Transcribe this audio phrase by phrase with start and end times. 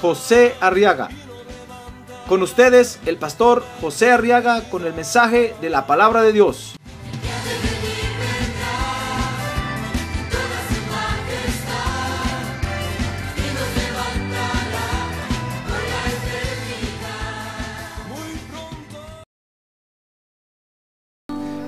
[0.00, 1.08] José Arriaga.
[2.28, 6.74] Con ustedes, el pastor José Arriaga con el mensaje de la palabra de Dios.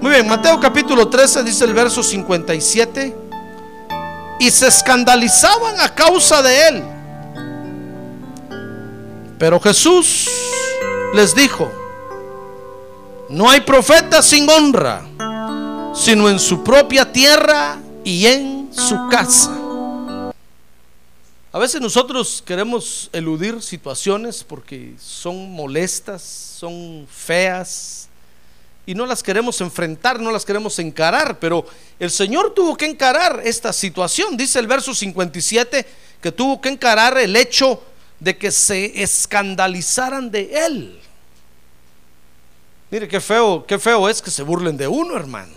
[0.01, 3.15] Muy bien, Mateo capítulo 13 dice el verso 57.
[4.41, 6.98] Y se escandalizaban a causa de él.
[9.39, 10.29] Pero Jesús
[11.15, 11.71] les dijo,
[13.29, 15.07] no hay profeta sin honra,
[15.95, 19.55] sino en su propia tierra y en su casa.
[21.53, 28.09] A veces nosotros queremos eludir situaciones porque son molestas, son feas,
[28.89, 31.67] y no las queremos enfrentar, no las queremos encarar, pero
[32.01, 34.35] el Señor tuvo que encarar esta situación.
[34.35, 35.87] Dice el verso 57
[36.23, 37.83] que tuvo que encarar el hecho
[38.21, 41.01] de que se escandalizaran de Él.
[42.91, 45.55] Mire qué feo, qué feo es que se burlen de uno, hermano.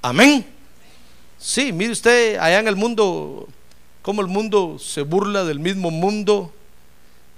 [0.00, 0.46] Amén.
[1.38, 3.48] Sí, mire usted allá en el mundo,
[4.02, 6.52] cómo el mundo se burla del mismo mundo,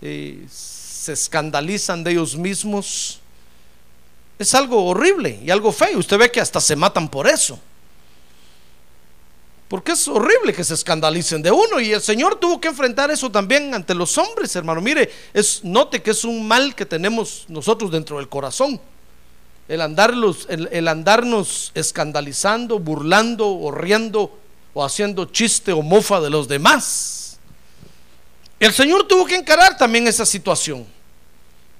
[0.02, 3.20] eh, se escandalizan de ellos mismos
[4.38, 5.98] es algo horrible y algo feo.
[5.98, 7.58] Usted ve que hasta se matan por eso.
[9.68, 13.30] Porque es horrible que se escandalicen de uno y el Señor tuvo que enfrentar eso
[13.30, 14.80] también ante los hombres, hermano.
[14.80, 18.80] Mire, es note que es un mal que tenemos nosotros dentro del corazón.
[19.66, 24.39] El andarlos el, el andarnos escandalizando, burlando o riendo
[24.74, 27.39] o haciendo chiste o mofa de los demás.
[28.60, 30.86] El Señor tuvo que encarar también esa situación.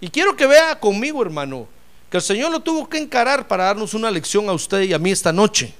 [0.00, 1.69] Y quiero que vea conmigo, hermano,
[2.10, 4.98] que el Señor lo tuvo que encarar para darnos una lección a usted y a
[4.98, 5.75] mí esta noche.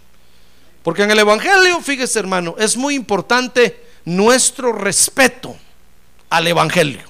[0.85, 5.57] Porque en el Evangelio, fíjese hermano, es muy importante nuestro respeto
[6.29, 7.01] al Evangelio.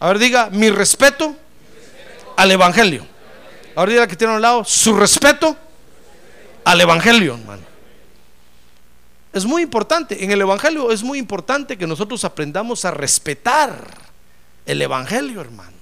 [0.00, 1.36] A ver, diga, mi respeto
[2.36, 3.06] al Evangelio.
[3.76, 5.56] Ahora diga que tiene a un lado, su respeto
[6.64, 7.62] al Evangelio, hermano.
[9.32, 13.78] Es muy importante, en el Evangelio es muy importante que nosotros aprendamos a respetar
[14.66, 15.78] el Evangelio, hermano.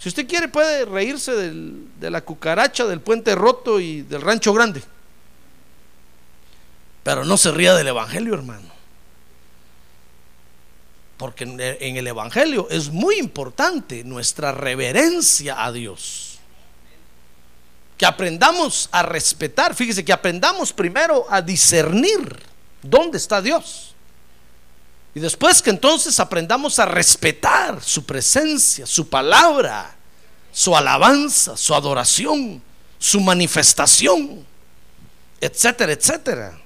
[0.00, 4.52] Si usted quiere puede reírse del, de la cucaracha, del puente roto y del rancho
[4.52, 4.82] grande.
[7.06, 8.68] Pero no se ría del Evangelio, hermano.
[11.16, 16.40] Porque en el Evangelio es muy importante nuestra reverencia a Dios.
[17.96, 22.42] Que aprendamos a respetar, fíjese que aprendamos primero a discernir
[22.82, 23.94] dónde está Dios.
[25.14, 29.94] Y después que entonces aprendamos a respetar su presencia, su palabra,
[30.50, 32.60] su alabanza, su adoración,
[32.98, 34.44] su manifestación,
[35.40, 36.62] etcétera, etcétera.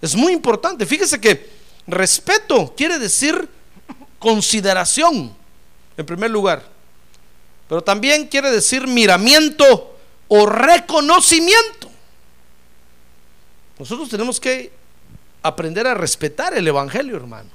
[0.00, 0.86] Es muy importante.
[0.86, 1.50] Fíjese que
[1.86, 3.48] respeto quiere decir
[4.18, 5.34] consideración,
[5.96, 6.64] en primer lugar.
[7.68, 9.96] Pero también quiere decir miramiento
[10.28, 11.88] o reconocimiento.
[13.78, 14.72] Nosotros tenemos que
[15.42, 17.50] aprender a respetar el Evangelio, hermano.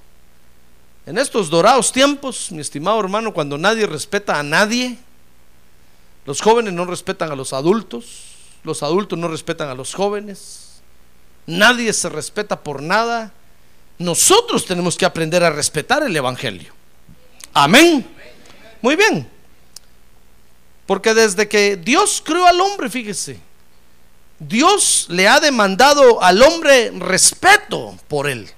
[1.06, 4.98] En estos dorados tiempos, mi estimado hermano, cuando nadie respeta a nadie,
[6.26, 10.63] los jóvenes no respetan a los adultos, los adultos no respetan a los jóvenes,
[11.46, 13.32] nadie se respeta por nada,
[13.98, 16.74] nosotros tenemos que aprender a respetar el Evangelio.
[17.54, 18.08] Amén.
[18.82, 19.30] Muy bien.
[20.86, 23.40] Porque desde que Dios creó al hombre, fíjese,
[24.40, 28.50] Dios le ha demandado al hombre respeto por él.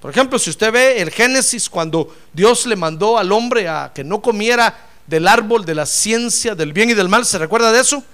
[0.00, 4.04] Por ejemplo, si usted ve el Génesis, cuando Dios le mandó al hombre a que
[4.04, 7.80] no comiera del árbol de la ciencia del bien y del mal, ¿se recuerda de
[7.80, 8.04] eso?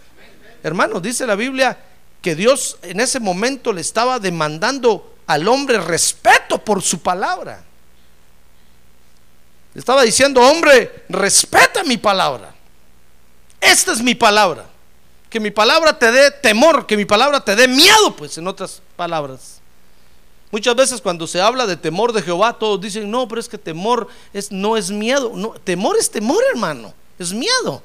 [0.62, 1.76] Hermano, dice la Biblia
[2.22, 7.64] que Dios en ese momento le estaba demandando al hombre respeto por su palabra.
[9.74, 12.54] Le estaba diciendo, hombre, respeta mi palabra.
[13.60, 14.66] Esta es mi palabra.
[15.28, 18.82] Que mi palabra te dé temor, que mi palabra te dé miedo, pues en otras
[18.96, 19.60] palabras.
[20.50, 23.56] Muchas veces cuando se habla de temor de Jehová, todos dicen, no, pero es que
[23.56, 25.32] temor es, no es miedo.
[25.34, 26.92] No, temor es temor, hermano.
[27.18, 27.82] Es miedo.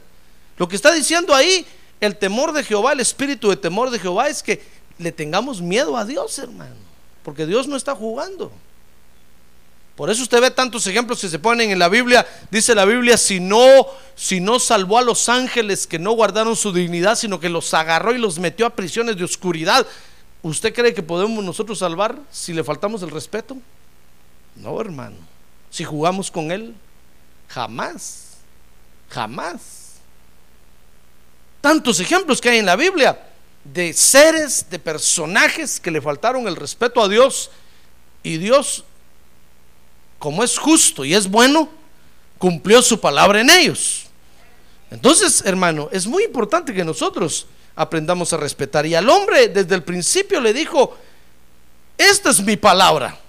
[0.57, 1.65] Lo que está diciendo ahí,
[1.99, 4.61] el temor de Jehová, el espíritu de temor de Jehová, es que
[4.97, 6.75] le tengamos miedo a Dios, hermano.
[7.23, 8.51] Porque Dios no está jugando.
[9.95, 12.25] Por eso usted ve tantos ejemplos que se ponen en la Biblia.
[12.51, 16.71] Dice la Biblia, si no, si no salvó a los ángeles que no guardaron su
[16.71, 19.87] dignidad, sino que los agarró y los metió a prisiones de oscuridad.
[20.43, 23.57] ¿Usted cree que podemos nosotros salvar si le faltamos el respeto?
[24.55, 25.15] No, hermano.
[25.71, 26.75] Si jugamos con él,
[27.47, 28.37] jamás.
[29.09, 29.76] Jamás.
[31.67, 33.19] Tantos ejemplos que hay en la Biblia
[33.65, 37.51] de seres, de personajes que le faltaron el respeto a Dios
[38.23, 38.85] y Dios
[40.17, 41.67] como es justo y es bueno,
[42.37, 44.05] cumplió su palabra en ellos.
[44.91, 48.85] Entonces, hermano, es muy importante que nosotros aprendamos a respetar.
[48.85, 50.95] Y al hombre desde el principio le dijo,
[51.97, 53.19] esta es mi palabra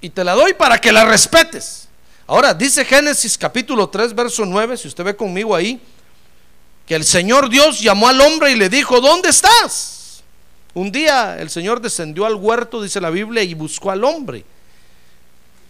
[0.00, 1.88] y te la doy para que la respetes.
[2.24, 5.82] Ahora, dice Génesis capítulo 3, verso 9, si usted ve conmigo ahí,
[6.88, 10.22] que el Señor Dios llamó al hombre y le dijo, ¿dónde estás?
[10.72, 14.42] Un día el Señor descendió al huerto, dice la Biblia, y buscó al hombre.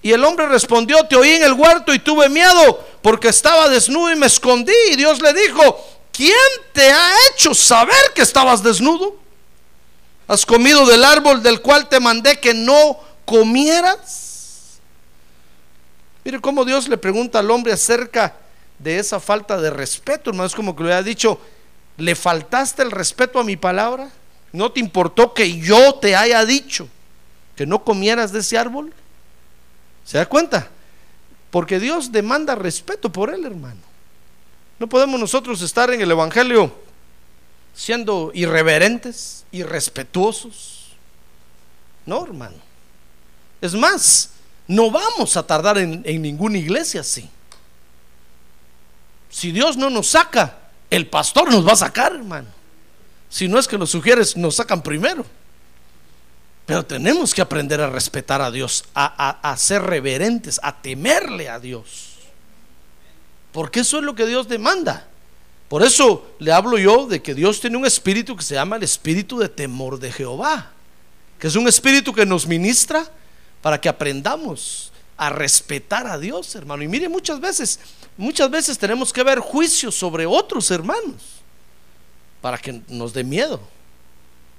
[0.01, 4.13] Y el hombre respondió, te oí en el huerto y tuve miedo porque estaba desnudo
[4.13, 4.73] y me escondí.
[4.93, 6.37] Y Dios le dijo, ¿quién
[6.73, 9.17] te ha hecho saber que estabas desnudo?
[10.29, 14.79] ¿Has comido del árbol del cual te mandé que no comieras?
[16.23, 18.37] Mire cómo Dios le pregunta al hombre acerca
[18.79, 20.47] de esa falta de respeto, hermano.
[20.47, 21.41] Es como que le ha dicho,
[21.97, 24.11] ¿le faltaste el respeto a mi palabra?
[24.53, 26.89] ¿No te importó que yo te haya dicho
[27.57, 28.93] que no comieras de ese árbol?
[30.05, 30.69] ¿Se da cuenta?
[31.51, 33.81] Porque Dios demanda respeto por él, hermano.
[34.79, 36.73] No podemos nosotros estar en el Evangelio
[37.75, 40.93] siendo irreverentes, irrespetuosos.
[42.07, 42.57] No, hermano.
[43.61, 44.31] Es más,
[44.67, 47.29] no vamos a tardar en, en ninguna iglesia así.
[49.31, 50.59] Si Dios no nos saca,
[50.91, 52.49] el pastor nos va a sacar, hermano.
[53.29, 55.25] Si no es que los sugieres, nos sacan primero.
[56.67, 62.15] Pero tenemos que aprender a respetar a Dios, a, ser reverentes, a temerle a Dios.
[63.53, 65.09] Porque eso es lo que Dios demanda.
[65.69, 68.83] Por eso le hablo yo de que Dios tiene un espíritu que se llama el
[68.83, 70.71] espíritu de temor de Jehová,
[71.39, 73.07] que es un espíritu que nos ministra
[73.61, 76.83] para que aprendamos a respetar a Dios, hermano.
[76.85, 77.81] Y mire, muchas veces,
[78.17, 81.43] muchas veces tenemos que ver juicios sobre otros hermanos
[82.41, 83.61] para que nos dé miedo.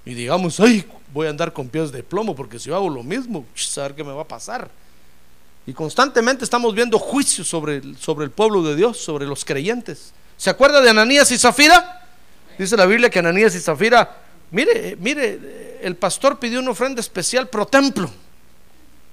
[0.06, 3.04] Y digamos, ay, voy a andar con pies de plomo porque si yo hago lo
[3.04, 4.70] mismo, saber qué me va a pasar.
[5.66, 10.12] Y constantemente estamos viendo juicios sobre, sobre el pueblo de Dios, sobre los creyentes.
[10.36, 12.06] ¿Se acuerda de Ananías y Zafira?
[12.58, 14.18] Dice la Biblia que Ananías y Zafira,
[14.52, 18.12] mire, mire, el pastor pidió una ofrenda especial pro templo.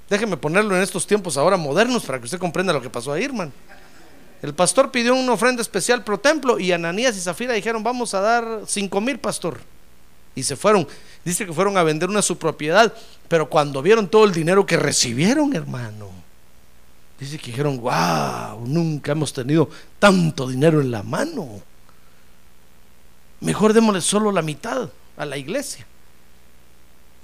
[0.09, 3.25] Déjeme ponerlo en estos tiempos ahora modernos para que usted comprenda lo que pasó ahí,
[3.25, 3.53] hermano.
[4.43, 8.21] El pastor pidió una ofrenda especial pro templo y Ananías y Zafira dijeron, vamos a
[8.21, 9.59] dar cinco mil, pastor.
[10.35, 10.87] Y se fueron.
[11.25, 12.93] Dice que fueron a vender una su propiedad,
[13.27, 16.11] pero cuando vieron todo el dinero que recibieron, hermano,
[17.19, 19.69] dice que dijeron, wow, nunca hemos tenido
[19.99, 21.61] tanto dinero en la mano.
[23.41, 25.87] Mejor démosle solo la mitad a la iglesia.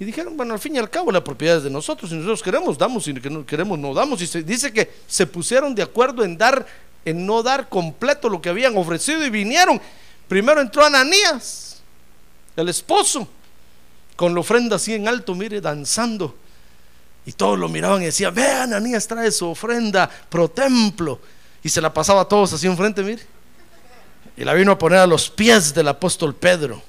[0.03, 2.43] Y dijeron, bueno, al fin y al cabo la propiedad es de nosotros, si nosotros
[2.43, 4.21] queremos, damos, si no queremos, no damos.
[4.21, 6.67] Y se dice que se pusieron de acuerdo en dar,
[7.05, 9.79] en no dar completo lo que habían ofrecido y vinieron.
[10.27, 11.81] Primero entró Ananías,
[12.57, 13.25] el esposo,
[14.17, 16.35] con la ofrenda así en alto, mire, danzando.
[17.25, 21.17] Y todos lo miraban y decían, vean, Anías trae su ofrenda pro templo.
[21.63, 23.23] Y se la pasaba a todos así enfrente, mire.
[24.35, 26.81] Y la vino a poner a los pies del apóstol Pedro.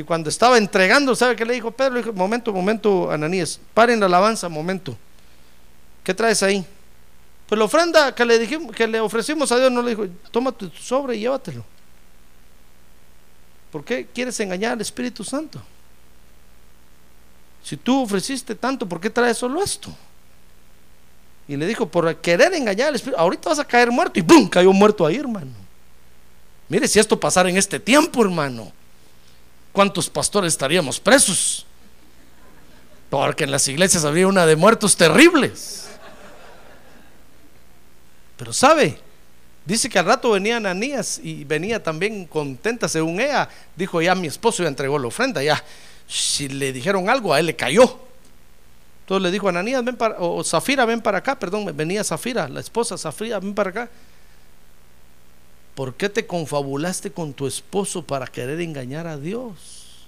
[0.00, 1.92] Y cuando estaba entregando, ¿sabe qué le dijo Pedro?
[1.92, 4.96] Le dijo, momento, momento, Ananías, paren la alabanza, momento.
[6.02, 6.64] ¿Qué traes ahí?
[7.46, 10.68] Pues la ofrenda que le dijimos, que le ofrecimos a Dios, no le dijo, tómate
[10.68, 11.62] tu sobre y llévatelo.
[13.70, 15.60] ¿Por qué quieres engañar al Espíritu Santo?
[17.62, 19.94] Si tú ofreciste tanto, ¿por qué traes solo esto?
[21.46, 24.18] Y le dijo, por querer engañar al Espíritu, ahorita vas a caer muerto.
[24.18, 24.48] Y ¡pum!
[24.48, 25.52] Cayó muerto ahí, hermano.
[26.70, 28.72] Mire, si esto pasara en este tiempo, hermano,
[29.72, 31.66] ¿cuántos pastores estaríamos presos?
[33.08, 35.88] Porque en las iglesias había una de muertos terribles.
[38.36, 38.98] Pero sabe,
[39.64, 43.48] dice que al rato venía Ananías y venía también contenta según ella.
[43.76, 45.62] Dijo, ya mi esposo ya entregó la ofrenda, ya
[46.08, 47.98] si le dijeron algo, a él le cayó.
[49.02, 52.60] Entonces le dijo Ananías, ven para, o Zafira, ven para acá, perdón, venía Zafira, la
[52.60, 53.90] esposa Zafira, ven para acá.
[55.80, 60.04] ¿Por qué te confabulaste con tu esposo para querer engañar a Dios?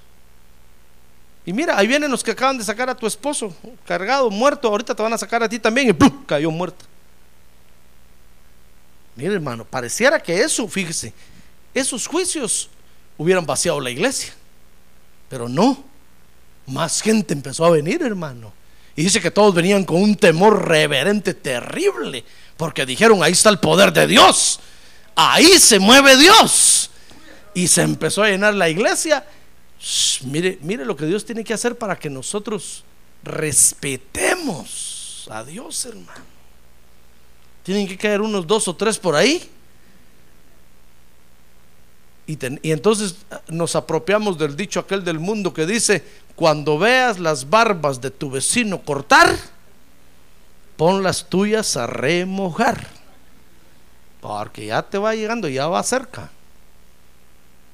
[1.47, 4.95] Y mira, ahí vienen los que acaban de sacar a tu esposo, cargado, muerto, ahorita
[4.95, 6.27] te van a sacar a ti también y ¡pum!
[6.27, 6.85] cayó muerto.
[9.17, 11.15] Mira hermano, pareciera que eso, fíjese,
[11.73, 12.69] esos juicios
[13.17, 14.35] hubieran vaciado la iglesia,
[15.31, 15.83] pero no
[16.67, 18.53] más gente empezó a venir, hermano.
[18.95, 22.27] Y dice que todos venían con un temor reverente terrible,
[22.59, 24.61] porque dijeron, ahí está el poder de Dios,
[25.17, 26.91] ahí se mueve Dios.
[27.55, 29.25] Y se empezó a llenar la iglesia.
[30.25, 32.85] mire, mire lo que Dios tiene que hacer para que nosotros
[33.23, 36.33] respetemos a Dios, hermano.
[37.63, 39.49] Tienen que caer unos dos o tres por ahí.
[42.27, 42.39] Y,
[42.71, 46.05] entonces ah, nos apropiamos del dicho aquel del mundo que dice,
[46.37, 49.37] cuando veas las barbas de tu vecino cortar,
[50.77, 52.89] pon las tuyas a remojar.
[54.23, 56.31] Porque ya te va llegando, ya va cerca.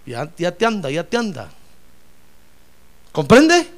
[0.06, 1.50] Ya, ya te anda, ya te anda.
[3.12, 3.68] ¿Comprende?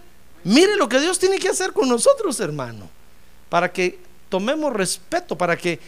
[0.45, 2.89] Mire lo que Dios tiene que hacer con nosotros, hermano.
[3.49, 3.99] Para que
[4.29, 5.81] tomemos respeto, para que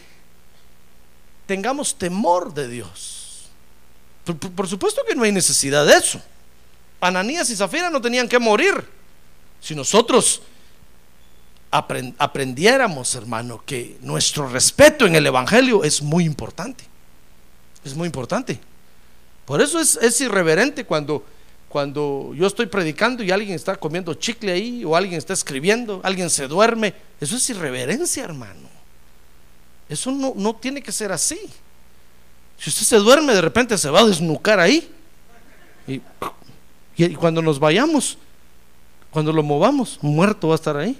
[1.45, 3.47] tengamos temor de Dios.
[4.25, 6.21] Por, supuesto que no hay necesidad de eso.
[6.99, 8.85] Ananías y Zafira no tenían que morir.
[9.61, 10.41] Si nosotros
[11.73, 16.83] aprendiéramos, hermano, que nuestro respeto en el Evangelio es muy importante.
[17.83, 18.59] Es muy importante.
[19.45, 21.25] Por eso es, irreverente cuando,
[21.67, 26.29] cuando yo estoy predicando y alguien está comiendo chicle ahí o alguien está escribiendo, alguien
[26.29, 26.93] se duerme.
[27.19, 28.69] Eso es irreverencia, hermano.
[29.89, 31.39] Eso no, no tiene que ser así.
[32.59, 34.89] Si usted se duerme, de repente se va a desnucar ahí.
[35.87, 36.01] Y,
[36.97, 38.19] y cuando nos vayamos,
[39.09, 40.95] cuando lo movamos, muerto va a estar ahí.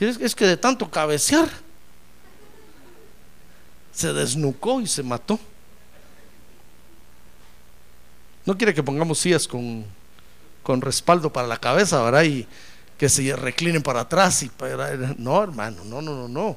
[0.00, 1.48] Es, que de tanto cabecear,
[3.92, 5.38] se desnucó y se mató.
[8.44, 9.84] No quiere que pongamos sillas con,
[10.62, 12.24] con respaldo para la cabeza, ¿verdad?
[12.24, 12.46] Y
[12.98, 14.42] que se reclinen para atrás.
[14.42, 14.50] Y
[15.16, 16.56] no, hermano, no, no, no, no.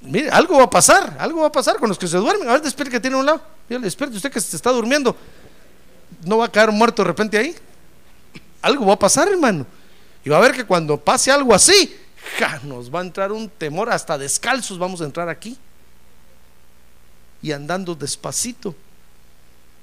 [0.00, 2.48] Mire, algo va a pasar, algo va a pasar con los que se duermen.
[2.48, 3.40] A ver, despierte que tiene un lado.
[3.68, 5.14] Despierte usted que se está durmiendo.
[6.24, 7.54] No va a caer muerto de repente ahí.
[8.62, 9.64] Algo va a pasar, hermano.
[10.24, 11.96] Y va a ver que cuando pase algo así,
[12.64, 15.56] nos va a entrar un temor, hasta descalzos vamos a entrar aquí.
[17.40, 18.74] Y andando despacito,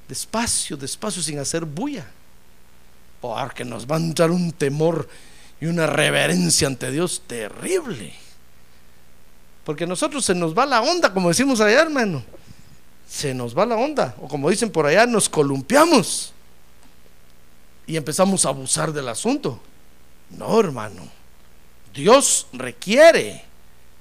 [0.07, 2.05] despacio, despacio, sin hacer bulla.
[3.21, 5.07] Porque nos va a entrar un temor
[5.59, 8.13] y una reverencia ante Dios terrible.
[9.63, 12.23] Porque nosotros se nos va la onda, como decimos allá, hermano.
[13.09, 14.15] Se nos va la onda.
[14.21, 16.33] O como dicen por allá, nos columpiamos.
[17.87, 19.59] Y empezamos a abusar del asunto.
[20.31, 21.07] No, hermano.
[21.93, 23.43] Dios requiere,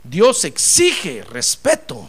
[0.02, 2.08] Dios exige respeto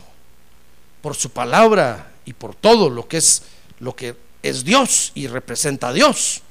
[1.02, 3.44] por su palabra y por todo lo que es
[3.80, 6.42] lo que es Dios y representa a Dios.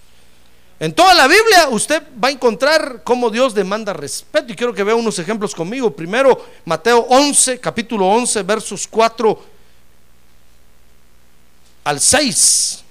[0.78, 4.84] En toda la Biblia usted va a encontrar cómo Dios demanda respeto y quiero que
[4.84, 5.94] vea unos ejemplos conmigo.
[5.94, 9.44] Primero, Mateo 11, capítulo 11, versos 4
[11.84, 12.83] al 6.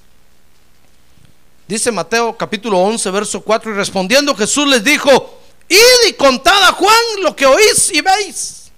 [1.67, 5.39] Dice Mateo capítulo 11, verso 4, y respondiendo Jesús les dijo,
[5.69, 8.71] id y contad a Juan lo que oís y veis.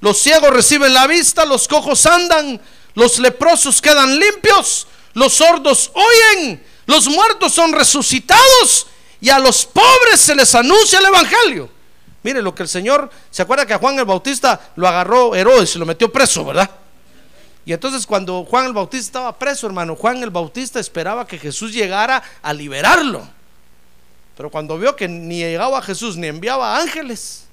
[0.00, 2.60] Los ciegos reciben la vista, los cojos andan,
[2.94, 8.86] los leprosos quedan limpios, los sordos oyen los muertos son resucitados
[9.20, 11.68] y a los pobres se les anuncia el Evangelio.
[12.22, 15.76] Mire lo que el Señor, ¿se acuerda que a Juan el Bautista lo agarró Herodes
[15.76, 16.70] y lo metió preso, verdad?
[17.68, 21.70] Y entonces cuando Juan el Bautista estaba preso, hermano, Juan el Bautista esperaba que Jesús
[21.70, 23.28] llegara a liberarlo.
[24.38, 27.44] Pero cuando vio que ni llegaba Jesús ni enviaba ángeles,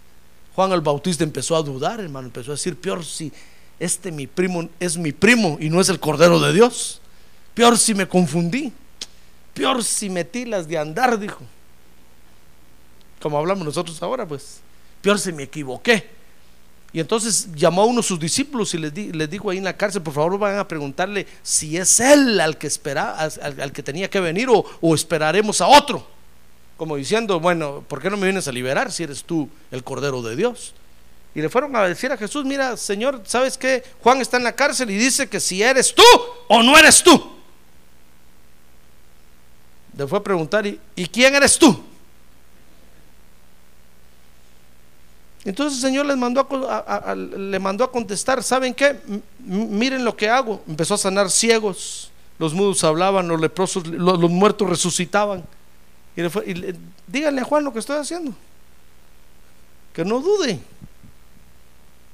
[0.55, 3.29] Juan el Bautista empezó a dudar, hermano, empezó a decir, peor si
[3.77, 7.01] este mi primo es mi primo y no es el Cordero de Dios.
[7.53, 8.71] Peor si me confundí.
[9.53, 11.41] Peor si metí las de andar, dijo.
[13.21, 14.61] Como hablamos nosotros ahora, pues.
[15.01, 16.09] Peor si me equivoqué.
[16.95, 20.01] Y entonces llamó a uno de sus discípulos y les, dijo ahí en la cárcel,
[20.01, 24.21] por favor van a preguntarle si es él al que esperaba, al, que tenía que
[24.21, 26.07] venir o, o, esperaremos a otro.
[26.77, 30.21] Como diciendo, bueno, ¿por qué no me vienes a liberar si eres tú el Cordero
[30.21, 30.73] de Dios?
[31.35, 33.83] Y le fueron a decir a Jesús, mira, Señor, ¿sabes qué?
[34.01, 36.03] Juan está en la cárcel y dice que si eres tú
[36.47, 37.35] o no eres tú
[39.97, 41.83] le fue a preguntar, ¿y, quién eres tú?
[45.45, 48.99] Entonces el Señor les mandó a, le mandó a contestar, ¿saben qué?
[49.37, 50.63] miren lo que hago.
[50.67, 52.09] Empezó a sanar ciegos,
[52.39, 55.43] los mudos hablaban, los leprosos, los, muertos resucitaban.
[56.15, 56.75] Y, le
[57.05, 58.33] díganle a Juan lo que estoy haciendo.
[59.93, 60.59] Que no dude.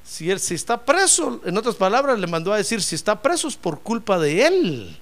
[0.03, 3.47] Si él si está preso, en otras palabras, le mandó a decir, si está preso
[3.47, 4.99] es por culpa de él.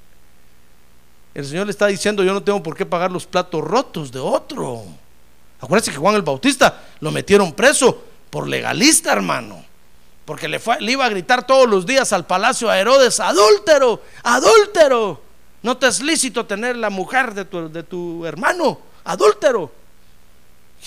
[1.34, 4.20] El Señor le está diciendo, yo no tengo por qué pagar los platos rotos de
[4.20, 4.84] otro.
[5.60, 9.64] Acuérdense que Juan el Bautista lo metieron preso por legalista, hermano.
[10.26, 15.22] Porque le, fue, iba a gritar todos los días al palacio a Herodes, adúltero, adúltero.
[15.64, 19.72] No te es lícito tener la mujer de tu, hermano, adúltero.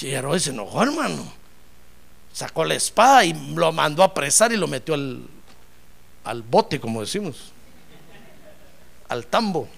[0.01, 1.33] Y Herodes se enojó, hermano.
[2.33, 7.53] Sacó la espada y lo mandó a apresar y lo metió al bote, como decimos.
[9.09, 9.69] Al tambo.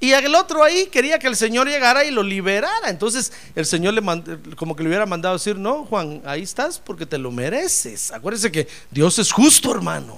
[0.00, 2.88] Y el otro ahí quería que el Señor llegara y lo liberara.
[2.88, 6.78] Entonces el Señor le mandó, como que le hubiera mandado decir, no, Juan, ahí estás
[6.78, 8.12] porque te lo mereces.
[8.12, 10.16] Acuérdese que Dios es justo, hermano.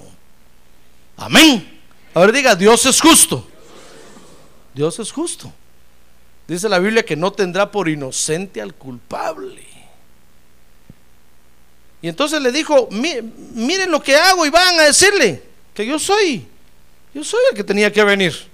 [1.17, 1.81] Amén.
[2.13, 3.47] Ahora diga, Dios es justo.
[4.73, 5.51] Dios es justo.
[6.47, 9.65] Dice la Biblia que no tendrá por inocente al culpable.
[12.03, 16.47] Y entonces le dijo, miren lo que hago y van a decirle que yo soy,
[17.13, 18.50] yo soy el que tenía que venir.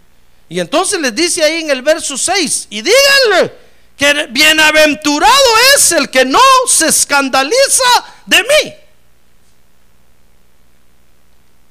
[0.50, 3.54] Y entonces les dice ahí en el verso 6, y díganle
[3.98, 5.34] que bienaventurado
[5.76, 7.84] es el que no se escandaliza
[8.26, 8.74] de mí.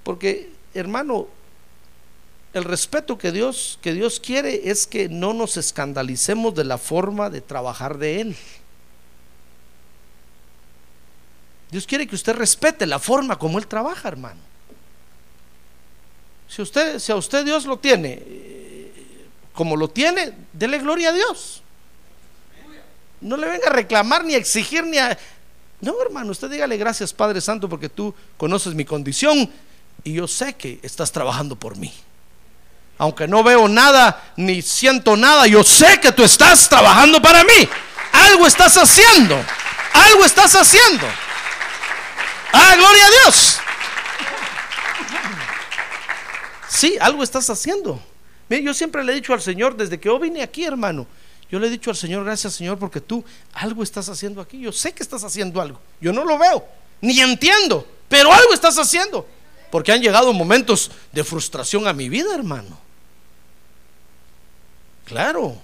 [0.03, 1.29] Porque, hermano,
[2.53, 7.31] el respeto que Dios, que Dios quiere es que no nos escandalicemos de la forma
[7.31, 8.37] de trabajar de Él.
[11.71, 14.41] Dios quiere que usted respete la forma como Él trabaja, hermano.
[16.49, 18.56] Si, usted, si a usted Dios lo tiene
[19.57, 21.63] como lo tiene, dele gloria a Dios.
[23.21, 25.19] No le venga a reclamar ni a exigir ni a...
[25.81, 29.51] No, hermano, usted dígale gracias Padre Santo porque tú conoces mi condición
[30.05, 31.93] y yo sé que estás trabajando por mí.
[32.99, 37.69] Aunque no veo nada ni siento nada, yo sé que tú estás trabajando para mí.
[38.13, 39.43] Algo estás haciendo.
[39.93, 41.07] Algo estás haciendo.
[42.53, 43.59] Ah, gloria a Dios.
[46.69, 48.01] Sí, algo estás haciendo
[48.49, 51.07] yo siempre le he dicho al Señor, desde que yo vine aquí, hermano,
[51.51, 54.61] yo le he dicho al Señor, gracias Señor, porque tú algo estás haciendo aquí.
[54.61, 55.81] Yo sé que estás haciendo algo.
[56.01, 56.65] Yo no lo veo,
[57.01, 59.27] ni entiendo, pero algo estás haciendo.
[59.71, 62.79] Porque han llegado momentos de frustración a mi vida, hermano.
[65.05, 65.61] Claro.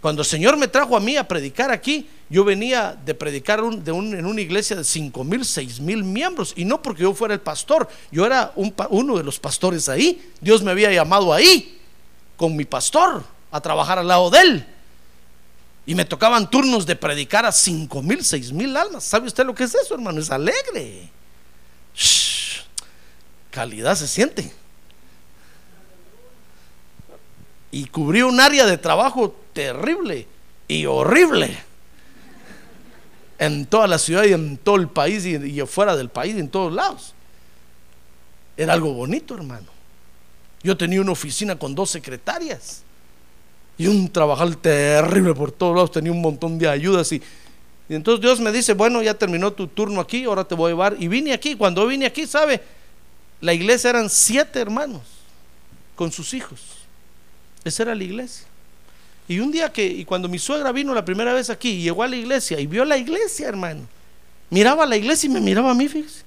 [0.00, 4.26] Cuando el Señor me trajo a mí a predicar aquí, yo venía de predicar en
[4.26, 7.88] una iglesia de cinco mil, seis mil miembros, y no porque yo fuera el pastor,
[8.10, 10.32] yo era uno de los pastores ahí.
[10.40, 11.78] Dios me había llamado ahí
[12.36, 14.66] con mi pastor a trabajar al lado de él.
[15.84, 19.04] Y me tocaban turnos de predicar a cinco mil, seis mil almas.
[19.04, 20.20] ¿Sabe usted lo que es eso, hermano?
[20.20, 21.10] Es alegre.
[23.50, 24.50] calidad se siente.
[27.70, 30.26] Y cubrí un área de trabajo terrible
[30.66, 31.58] y horrible
[33.38, 36.48] en toda la ciudad y en todo el país y, y fuera del país, en
[36.48, 37.14] todos lados.
[38.56, 39.68] Era algo bonito, hermano.
[40.62, 42.82] Yo tenía una oficina con dos secretarias
[43.78, 47.22] y un trabajar terrible por todos lados, tenía un montón de ayudas y,
[47.88, 50.74] y, entonces Dios me dice, bueno, ya terminó tu turno aquí, ahora te voy a
[50.74, 50.96] llevar.
[50.98, 52.60] Y vine aquí, cuando vine aquí, ¿sabe?
[53.40, 55.00] La iglesia eran siete hermanos
[55.96, 56.60] con sus hijos.
[57.64, 58.46] Esa era la iglesia.
[59.28, 62.02] Y un día que, y cuando mi suegra vino la primera vez aquí, y llegó
[62.02, 63.82] a la iglesia y vio la iglesia, hermano,
[64.50, 66.22] miraba a la iglesia y me miraba a mí, fíjese.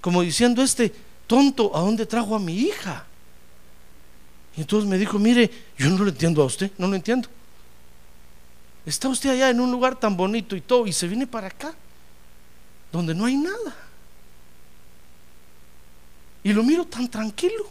[0.00, 0.94] Como diciendo este
[1.26, 3.04] tonto, ¿a dónde trajo a mi hija?
[4.56, 7.28] Y entonces me dijo, mire, yo no lo entiendo a usted, no lo entiendo.
[8.86, 11.74] Está usted allá en un lugar tan bonito y todo, y se viene para acá,
[12.92, 13.89] donde no hay nada.
[16.42, 17.68] Y lo miro tan tranquilo.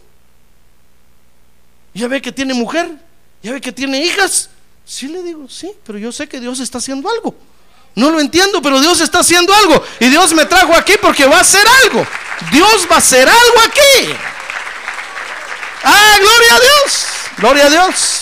[1.93, 2.97] Ya ve que tiene mujer,
[3.41, 4.49] ya ve que tiene hijas.
[4.86, 7.36] Sí le digo, sí, pero yo sé que Dios está haciendo algo.
[7.95, 9.84] No lo entiendo, pero Dios está haciendo algo.
[9.99, 12.05] Y Dios me trajo aquí porque va a hacer algo.
[12.51, 14.13] Dios va a hacer algo aquí.
[15.84, 17.08] Ah, gloria a Dios.
[17.38, 18.21] Gloria a Dios.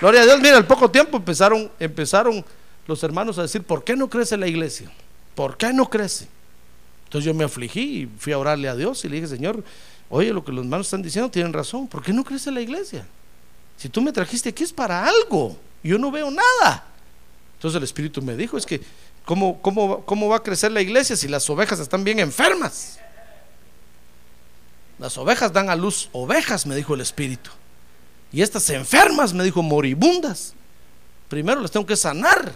[0.00, 0.40] Gloria a Dios.
[0.40, 2.44] Mira, al poco tiempo empezaron, empezaron
[2.86, 4.90] los hermanos a decir, ¿por qué no crece la iglesia?
[5.34, 6.28] ¿Por qué no crece?
[7.14, 9.62] Entonces yo me afligí y fui a orarle a Dios y le dije, Señor,
[10.10, 13.06] oye, lo que los hermanos están diciendo tienen razón, ¿por qué no crece la iglesia?
[13.76, 16.84] Si tú me trajiste aquí es para algo, yo no veo nada.
[17.54, 18.80] Entonces el Espíritu me dijo, es que,
[19.24, 22.98] ¿cómo, cómo, cómo va a crecer la iglesia si las ovejas están bien enfermas?
[24.98, 27.52] Las ovejas dan a luz ovejas, me dijo el Espíritu.
[28.32, 30.52] Y estas enfermas, me dijo, moribundas.
[31.28, 32.52] Primero las tengo que sanar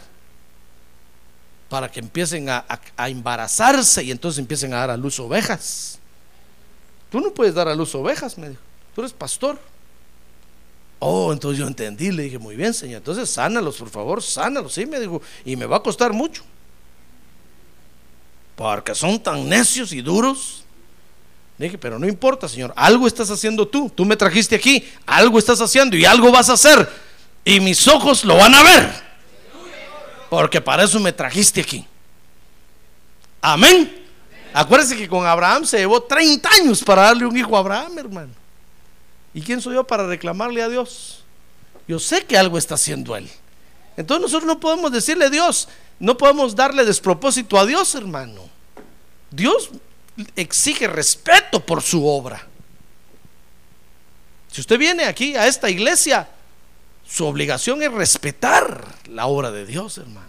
[1.68, 2.64] para que empiecen a,
[2.96, 5.98] embarazarse y entonces empiecen a dar a luz ovejas.
[7.11, 8.62] Tú no puedes dar a luz ovejas, me dijo.
[8.94, 9.59] Tú eres pastor.
[10.98, 12.98] Oh, entonces yo entendí, le dije, muy bien, Señor.
[12.98, 14.72] Entonces sánalos, por favor, sánalos.
[14.72, 16.42] Sí, me dijo, y me va a costar mucho.
[18.57, 20.64] Porque son tan necios y duros.
[21.59, 23.90] Le dije, pero no importa, Señor, algo estás haciendo tú.
[23.94, 26.88] Tú me trajiste aquí, algo estás haciendo y algo vas a hacer.
[27.44, 29.08] Y mis ojos lo van a ver.
[30.29, 31.87] Porque para eso me trajiste aquí.
[33.41, 34.07] Amén.
[34.53, 38.33] Acuérdense que con Abraham se llevó 30 años para darle un hijo a Abraham, hermano.
[39.35, 41.23] ¿Y quién soy yo para reclamarle a Dios?
[41.87, 43.29] Yo sé que algo está haciendo Él.
[43.97, 48.49] Entonces nosotros no podemos decirle a Dios, no podemos darle despropósito a Dios, hermano.
[49.31, 49.71] Dios
[50.37, 52.47] exige respeto por su obra.
[54.51, 56.29] Si usted viene aquí a esta iglesia,
[57.09, 60.29] su obligación es respetar la obra de Dios, hermano.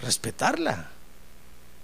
[0.00, 0.88] Respetarla.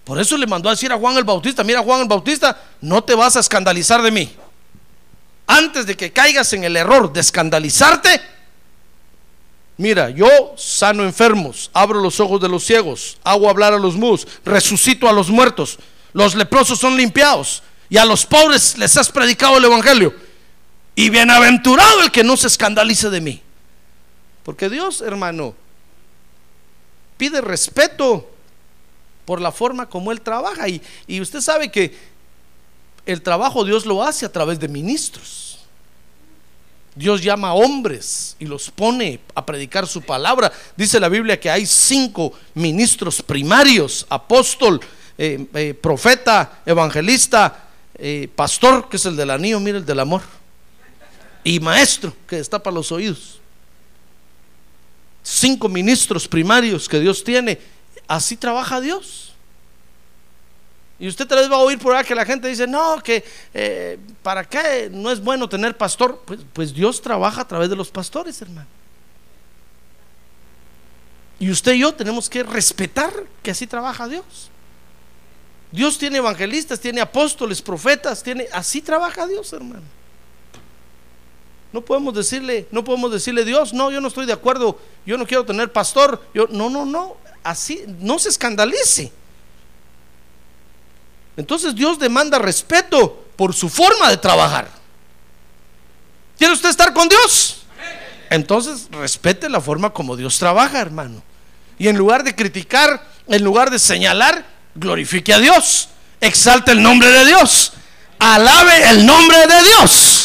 [0.05, 3.03] Por eso le mandó a decir a Juan el Bautista, mira Juan el Bautista, no
[3.03, 4.35] te vas a escandalizar de mí.
[5.47, 8.21] Antes de que caigas en el error de escandalizarte,
[9.77, 14.27] mira, yo sano enfermos, abro los ojos de los ciegos, hago hablar a los mus,
[14.44, 15.79] resucito a los muertos,
[16.12, 20.14] los leprosos son limpiados y a los pobres les has predicado el Evangelio.
[20.94, 23.42] Y bienaventurado el que no se escandalice de mí.
[24.49, 25.55] Porque Dios, hermano,
[27.19, 28.27] pide respeto
[29.27, 30.67] por la forma como Él trabaja.
[30.71, 31.95] Y, y usted sabe que
[33.05, 35.59] el trabajo Dios lo hace a través de ministros.
[36.95, 40.51] Dios llama a hombres y los pone a predicar su palabra.
[40.75, 44.81] Dice la Biblia que hay cinco ministros primarios, apóstol,
[45.19, 50.23] eh, eh, profeta, evangelista, eh, pastor, que es el del anillo, mira el del amor,
[51.45, 53.39] y maestro, que destapa los oídos.
[55.31, 57.59] Cinco ministros primarios que Dios tiene
[58.09, 59.35] Así trabaja Dios.
[60.99, 63.23] Y usted tal vez va a oír por ahí que la gente dice, no, que
[63.53, 66.23] eh, para qué no es bueno tener pastor.
[66.25, 68.67] Pues, pues Dios trabaja a través de los pastores, hermano.
[71.38, 73.12] Y usted y yo tenemos que respetar
[73.43, 74.51] que así trabaja Dios.
[75.71, 79.85] Dios tiene evangelistas, tiene apóstoles, profetas, tiene así trabaja Dios, hermano.
[81.72, 85.26] No podemos decirle, no podemos decirle Dios, no, yo no estoy de acuerdo, yo no
[85.26, 86.22] quiero tener pastor.
[86.35, 89.12] Yo no, no, no, así, no se escandalice.
[91.37, 94.68] Entonces Dios demanda respeto por su forma de trabajar.
[96.37, 97.62] ¿Quiere usted estar con Dios?
[98.31, 101.22] Entonces respete la forma como Dios trabaja, hermano.
[101.78, 105.88] Y en lugar de criticar, en lugar de señalar, glorifique a Dios.
[106.20, 107.72] Exalte el nombre de Dios.
[108.18, 110.17] Alabe el nombre de Dios.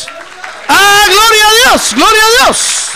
[0.68, 2.90] Ah, gloria a Dios, gloria a Dios.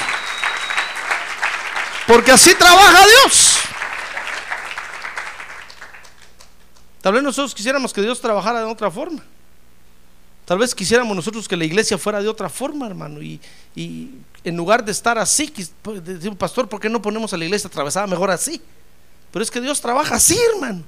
[2.08, 3.58] Porque así trabaja Dios.
[7.02, 9.24] Tal vez nosotros quisiéramos que Dios trabajara de otra forma.
[10.46, 13.22] Tal vez quisiéramos nosotros que la iglesia fuera de otra forma, hermano.
[13.22, 13.42] Y,
[14.44, 16.00] en lugar de estar así, pues,
[16.38, 18.62] pastor, ¿por qué no ponemos a la iglesia atravesada mejor así?
[19.32, 20.84] Pero es que Dios trabaja así, hermano.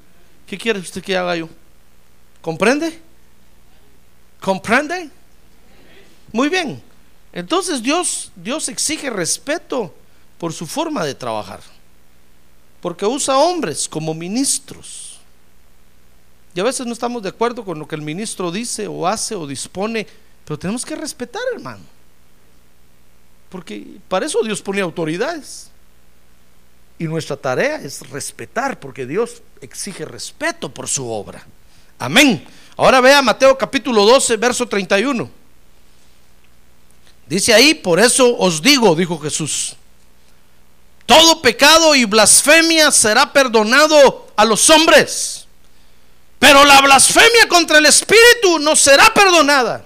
[0.48, 1.50] ¿Qué quiere usted que haga yo?
[2.42, 3.02] ¿Comprende?
[4.40, 5.10] ¿Comprende?
[6.32, 6.82] Muy bien.
[7.32, 9.94] Entonces Dios, Dios exige respeto
[10.38, 11.62] por su forma de trabajar.
[12.82, 15.10] Porque usa hombres como ministros
[16.54, 19.36] y a veces no estamos de acuerdo con lo que el ministro dice o hace
[19.36, 20.08] o dispone,
[20.46, 21.84] pero tenemos que respetar, hermano.
[23.50, 25.70] Porque para eso Dios pone autoridades.
[26.98, 31.46] Y nuestra tarea es respetar, porque Dios exige respeto por su obra.
[31.98, 32.46] Amén.
[32.76, 35.39] Ahora vea Mateo capítulo 12, verso 31.
[37.30, 39.76] Dice ahí, por eso os digo, dijo Jesús,
[41.06, 45.40] todo pecado y blasfemia será perdonado a los hombres
[46.40, 49.86] pero la blasfemia contra el Espíritu no será perdonada.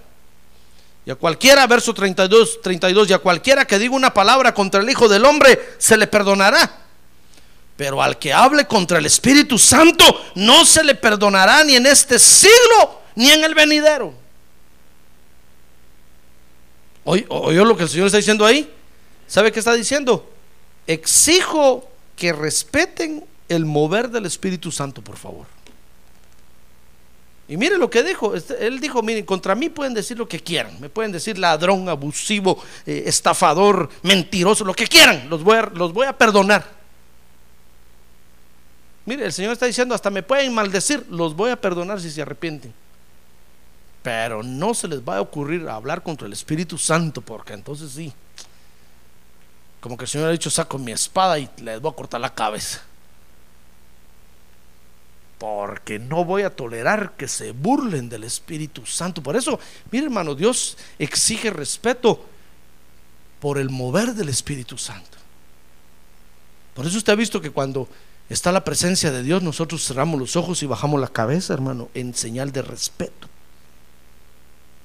[1.06, 4.90] Y a cualquiera, verso 32, 32, y a cualquiera que diga una palabra contra el
[4.90, 6.80] Hijo del Hombre, se le perdonará.
[7.76, 12.20] Pero al que hable contra el Espíritu Santo, no se le perdonará ni en este
[12.20, 14.14] siglo, ni en el venidero.
[17.04, 18.72] ¿Oyó lo que el Señor está diciendo ahí?
[19.28, 20.30] ¿Sabe qué está diciendo?
[20.88, 25.46] Exijo que respeten el mover del Espíritu Santo, por favor.
[27.48, 28.36] Y mire lo que dijo.
[28.36, 30.80] Este, él dijo, miren, contra mí pueden decir lo que quieran.
[30.80, 35.30] Me pueden decir ladrón, abusivo, eh, estafador, mentiroso, lo que quieran.
[35.30, 36.66] Los voy, los voy a perdonar.
[39.06, 42.22] Mire, el Señor está diciendo, hasta me pueden maldecir, los voy a perdonar si se
[42.22, 42.74] arrepienten.
[44.04, 48.14] Pero no se les va a ocurrir hablar contra el Espíritu Santo, porque entonces sí.
[49.80, 52.34] Como que el Señor ha dicho, saco mi espada y les voy a cortar la
[52.34, 52.82] cabeza
[55.44, 59.22] porque no voy a tolerar que se burlen del Espíritu Santo.
[59.22, 59.60] Por eso,
[59.92, 62.26] mire hermano, Dios exige respeto
[63.42, 65.18] por el mover del Espíritu Santo.
[66.74, 67.90] Por eso usted ha visto que cuando
[68.30, 72.14] está la presencia de Dios, nosotros cerramos los ojos y bajamos la cabeza, hermano, en
[72.14, 73.28] señal de respeto.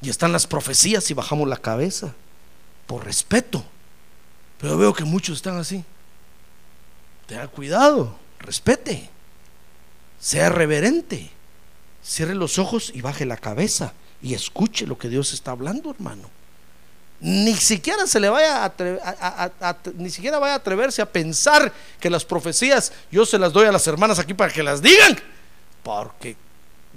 [0.00, 2.14] Y están las profecías y bajamos la cabeza
[2.86, 3.64] por respeto.
[4.60, 5.84] Pero veo que muchos están así.
[7.26, 9.10] Tenga cuidado, respete.
[10.20, 11.30] Sea reverente.
[12.02, 16.30] Cierre los ojos y baje la cabeza y escuche lo que Dios está hablando, hermano.
[17.20, 21.02] ni siquiera se le vaya a, atre- a- a- a- ni siquiera vaya a atreverse
[21.02, 24.62] a pensar que las profecías yo se las doy a las hermanas aquí para que
[24.62, 25.18] las digan,
[25.82, 26.36] porque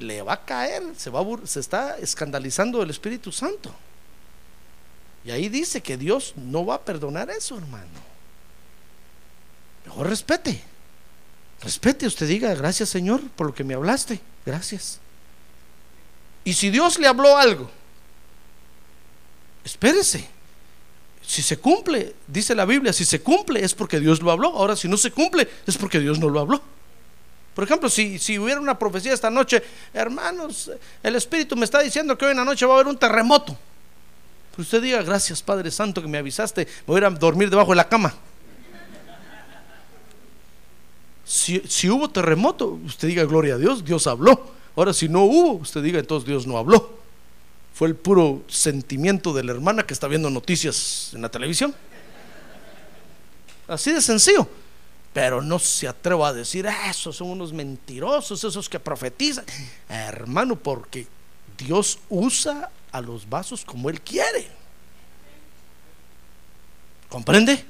[0.02, 3.74] le va a caer, se va a se está escandalizando el Espíritu Santo.
[5.24, 8.12] Y ahí dice que Dios no va a perdonar eso, hermano.
[9.86, 10.62] Mejor respete.
[11.62, 14.20] Respete, usted diga, gracias Señor por lo que me hablaste.
[14.46, 15.00] Gracias.
[16.44, 17.70] Y si Dios le habló algo,
[19.64, 20.28] espérese.
[21.22, 24.50] Si se cumple, dice la Biblia, si se cumple es porque Dios lo habló.
[24.50, 26.62] Ahora, si no se cumple, es porque Dios no lo habló.
[27.54, 29.62] Por ejemplo, si, si hubiera una profecía esta noche,
[29.94, 30.72] hermanos,
[31.04, 33.58] el Espíritu me está diciendo que hoy en la noche va a haber un terremoto.
[34.58, 37.88] Usted diga, gracias Padre Santo que me avisaste, me voy a dormir debajo de la
[37.88, 38.14] cama.
[41.26, 44.52] Si, si hubo terremoto, usted diga, gloria a Dios, Dios habló.
[44.76, 46.98] Ahora, si no hubo, usted diga, entonces Dios no habló.
[47.74, 51.74] Fue el puro sentimiento de la hermana que está viendo noticias en la televisión.
[53.68, 54.48] Así de sencillo.
[55.13, 59.45] Pero no se atreva a decir, "Ah, esos son unos mentirosos, esos que profetizan.
[59.89, 61.08] Hermano, porque
[61.58, 64.47] Dios usa a los vasos como Él quiere.
[67.10, 67.65] ¿Comprende?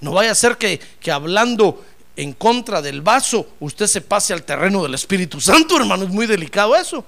[0.00, 1.84] No vaya a ser que, que hablando
[2.16, 6.04] en contra del vaso, usted se pase al terreno del Espíritu Santo, hermano.
[6.04, 7.04] Es muy delicado eso.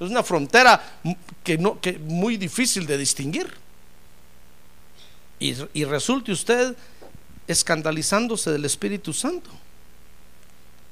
[0.00, 1.00] Es una frontera
[1.42, 3.52] que, no, que muy difícil de distinguir.
[5.40, 6.74] Y resulte usted
[7.48, 9.50] escandalizándose del Espíritu Santo.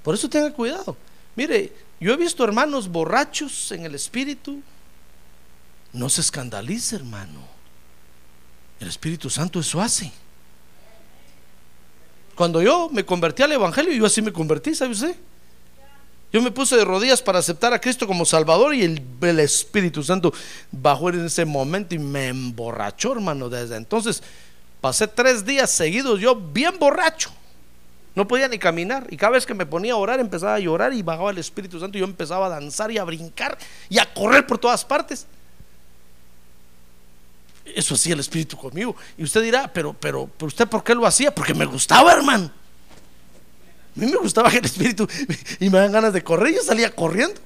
[0.02, 0.96] Por eso tenga cuidado.
[1.36, 4.60] Mire, yo he visto hermanos borrachos en el Espíritu.
[5.92, 7.40] No se escandalice, hermano.
[8.80, 10.12] El Espíritu Santo eso hace.
[12.34, 15.16] Cuando yo me convertí al Evangelio, yo así me convertí, ¿sabe usted?
[16.32, 20.02] Yo me puse de rodillas para aceptar a Cristo como Salvador y el, el Espíritu
[20.02, 20.34] Santo
[20.70, 23.48] bajó en ese momento y me emborrachó, hermano.
[23.48, 24.22] Desde entonces
[24.80, 27.30] pasé tres días seguidos yo bien borracho.
[28.16, 29.06] No podía ni caminar.
[29.10, 31.78] Y cada vez que me ponía a orar empezaba a llorar y bajaba el Espíritu
[31.78, 33.58] Santo y yo empezaba a danzar y a brincar
[33.90, 35.26] y a correr por todas partes.
[37.66, 38.96] Eso hacía el Espíritu conmigo.
[39.18, 41.34] Y usted dirá, pero, pero, pero usted por qué lo hacía?
[41.34, 42.50] Porque me gustaba, hermano.
[43.96, 45.06] A mí me gustaba que el Espíritu
[45.60, 46.54] y me dan ganas de correr.
[46.54, 47.38] Yo salía corriendo.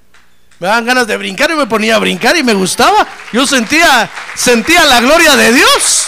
[0.61, 3.09] Me daban ganas de brincar y me ponía a brincar y me gustaba.
[3.33, 6.07] Yo sentía, sentía la gloria de Dios.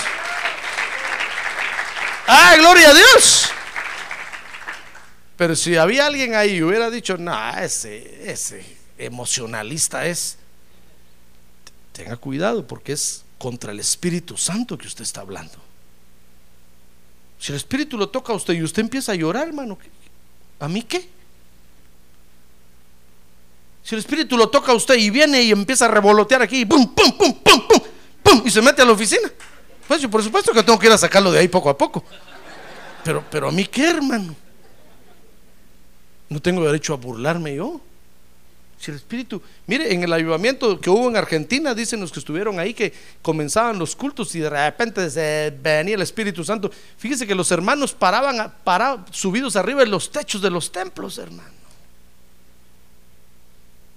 [2.34, 3.50] Ah, gloria a Dios.
[5.36, 8.64] Pero si había alguien ahí y hubiera dicho, no, ese, ese
[8.96, 10.38] emocionalista es,
[11.92, 15.58] tenga cuidado porque es contra el Espíritu Santo que usted está hablando.
[17.38, 19.78] Si el Espíritu lo toca a usted y usted empieza a llorar, hermano,
[20.58, 21.06] ¿a mí qué?
[23.84, 26.94] Si el Espíritu lo toca a usted y viene y empieza a revolotear aquí, pum,
[26.94, 27.80] pum, pum, pum, pum,
[28.22, 29.30] pum, y se mete a la oficina,
[29.86, 32.04] pues yo por supuesto que tengo que ir a sacarlo de ahí poco a poco.
[33.04, 34.34] Pero, pero a mí qué, hermano.
[36.28, 37.80] No tengo derecho a burlarme yo.
[38.82, 42.58] Si el Espíritu, mire, en el avivamiento que hubo en Argentina, dicen los que estuvieron
[42.58, 42.92] ahí que
[43.22, 45.08] comenzaban los cultos y de repente
[45.62, 46.68] venía el Espíritu Santo.
[46.98, 48.52] Fíjese que los hermanos paraban,
[49.12, 51.52] subidos arriba en los techos de los templos, hermano.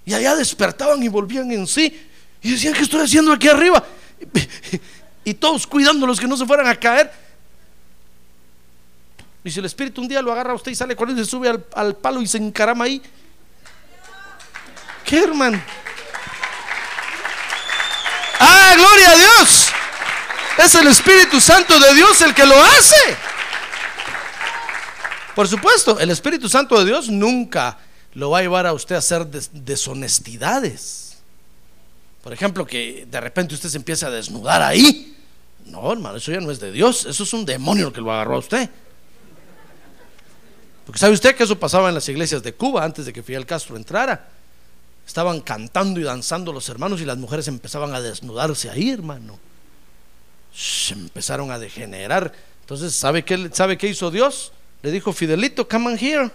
[0.04, 2.08] Y allá despertaban y volvían en sí.
[2.40, 3.84] Y decían, ¿qué estoy haciendo aquí arriba?
[5.26, 7.12] Y todos cuidándolos que no se fueran a caer.
[9.42, 11.30] Y si el Espíritu un día lo agarra a usted y sale corriendo y se
[11.32, 13.02] sube al, al palo y se encarama ahí.
[15.04, 15.60] ¿Qué, hermano?
[18.38, 19.66] ¡Ah, gloria a Dios!
[20.58, 23.16] Es el Espíritu Santo de Dios el que lo hace.
[25.34, 27.78] Por supuesto, el Espíritu Santo de Dios nunca
[28.14, 31.05] lo va a llevar a usted a hacer des- deshonestidades.
[32.26, 35.16] Por ejemplo, que de repente usted se empiece a desnudar ahí.
[35.66, 37.06] No, hermano, eso ya no es de Dios.
[37.06, 38.68] Eso es un demonio el que lo agarró a usted.
[40.84, 43.46] Porque sabe usted que eso pasaba en las iglesias de Cuba antes de que Fidel
[43.46, 44.28] Castro entrara.
[45.06, 49.38] Estaban cantando y danzando los hermanos y las mujeres empezaban a desnudarse ahí, hermano.
[50.52, 52.32] Se empezaron a degenerar.
[52.62, 54.50] Entonces, ¿sabe qué, ¿sabe qué hizo Dios?
[54.82, 56.28] Le dijo, Fidelito, come on here.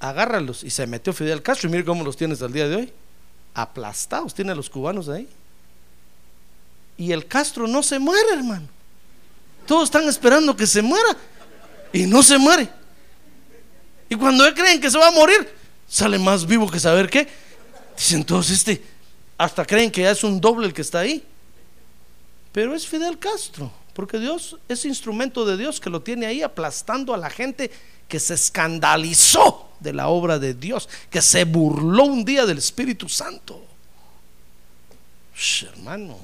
[0.00, 0.64] Agárralos.
[0.64, 1.68] Y se metió Fidel Castro.
[1.68, 2.92] Y mire cómo los tienes al día de hoy.
[3.54, 5.28] Aplastados tiene a los cubanos ahí.
[6.96, 8.68] Y el Castro no se muere, hermano.
[9.66, 11.16] Todos están esperando que se muera.
[11.92, 12.68] Y no se muere.
[14.08, 15.48] Y cuando creen que se va a morir,
[15.88, 17.26] sale más vivo que saber qué.
[17.96, 18.82] Dicen todos, este,
[19.38, 21.24] hasta creen que ya es un doble el que está ahí.
[22.52, 27.14] Pero es Fidel Castro, porque Dios es instrumento de Dios que lo tiene ahí aplastando
[27.14, 27.70] a la gente
[28.08, 33.08] que se escandalizó de la obra de Dios, que se burló un día del Espíritu
[33.08, 33.64] Santo.
[35.36, 36.18] Shh, hermano,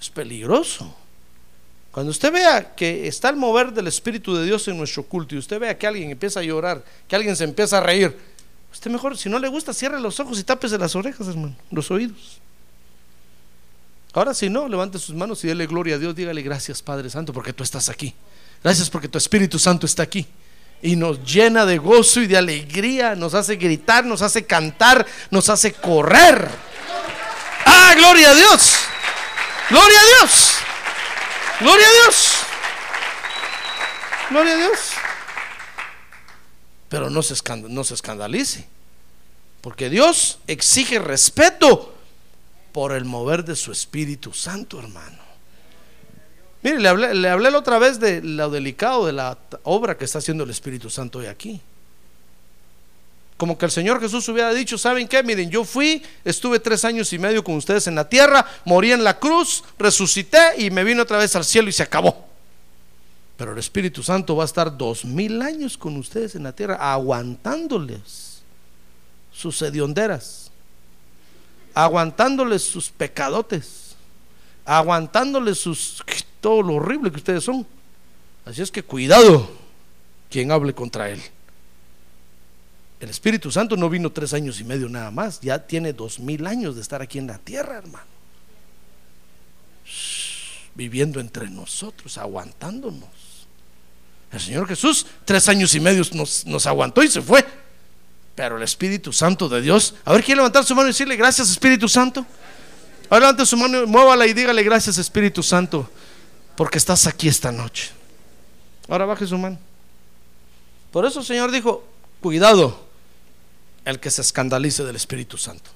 [0.00, 0.94] es peligroso.
[1.90, 5.38] Cuando usted vea que está el mover del Espíritu de Dios en nuestro culto y
[5.38, 8.16] usted vea que alguien empieza a llorar, que alguien se empieza a reír,
[8.72, 11.90] usted mejor, si no le gusta, cierre los ojos y tápese las orejas, hermano, los
[11.90, 12.40] oídos.
[14.14, 17.32] Ahora si no, levante sus manos y déle gloria a Dios, dígale gracias Padre Santo
[17.32, 18.14] porque tú estás aquí.
[18.62, 20.26] Gracias porque tu Espíritu Santo está aquí.
[20.80, 25.48] Y nos llena de gozo y de alegría, nos hace gritar, nos hace cantar, nos
[25.48, 26.48] hace correr.
[27.66, 28.74] Ah, gloria a Dios.
[29.70, 30.54] Gloria a Dios.
[31.60, 32.32] Gloria a Dios.
[34.30, 34.78] Gloria a Dios.
[36.88, 37.34] Pero no se,
[37.68, 38.68] no se escandalice.
[39.60, 41.97] Porque Dios exige respeto
[42.78, 45.18] por el mover de su Espíritu Santo, hermano.
[46.62, 50.18] Mire, le hablé, le hablé otra vez de lo delicado de la obra que está
[50.18, 51.60] haciendo el Espíritu Santo hoy aquí.
[53.36, 55.24] Como que el Señor Jesús hubiera dicho, ¿saben qué?
[55.24, 59.02] Miren, yo fui, estuve tres años y medio con ustedes en la tierra, morí en
[59.02, 62.28] la cruz, resucité y me vine otra vez al cielo y se acabó.
[63.36, 66.92] Pero el Espíritu Santo va a estar dos mil años con ustedes en la tierra,
[66.92, 68.42] aguantándoles
[69.32, 70.47] sus hedionderas,
[71.74, 73.96] aguantándoles sus pecadotes,
[74.64, 76.02] aguantándoles sus
[76.40, 77.66] todo lo horrible que ustedes son.
[78.44, 79.50] Así es que cuidado
[80.30, 81.20] quien hable contra él.
[83.00, 86.46] El Espíritu Santo no vino tres años y medio nada más, ya tiene dos mil
[86.46, 88.06] años de estar aquí en la tierra, hermano.
[90.74, 93.08] viviendo entre nosotros, aguantándonos.
[94.30, 97.44] El Señor Jesús tres años y medio nos, nos aguantó y se fue.
[98.38, 101.50] Pero el Espíritu Santo de Dios, a ver, ¿quiere levantar su mano y decirle gracias
[101.50, 102.24] Espíritu Santo?
[103.10, 105.90] Ahora levante su mano, muévala y dígale gracias Espíritu Santo,
[106.54, 107.90] porque estás aquí esta noche.
[108.88, 109.58] Ahora baje su mano.
[110.92, 111.84] Por eso el Señor dijo,
[112.20, 112.86] cuidado
[113.84, 115.70] el que se escandalice del Espíritu Santo.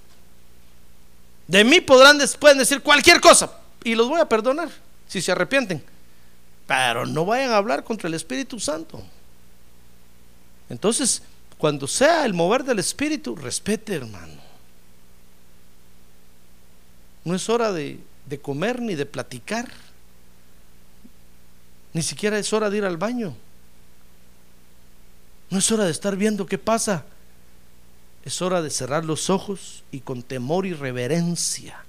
[1.49, 4.69] De mí podrán pueden decir cualquier cosa y los voy a perdonar
[5.09, 5.83] si se arrepienten.
[6.69, 9.03] Pero no vayan a hablar contra el Espíritu Santo.
[10.71, 11.23] Entonces,
[11.63, 14.43] cuando sea el mover del Espíritu, respete, hermano.
[17.23, 19.71] No es hora de, de comer ni de platicar.
[21.93, 23.37] Ni siquiera es hora de ir al baño.
[25.51, 27.05] No es hora de estar viendo qué pasa.
[28.25, 31.85] Es hora de cerrar los ojos y con temor y reverencia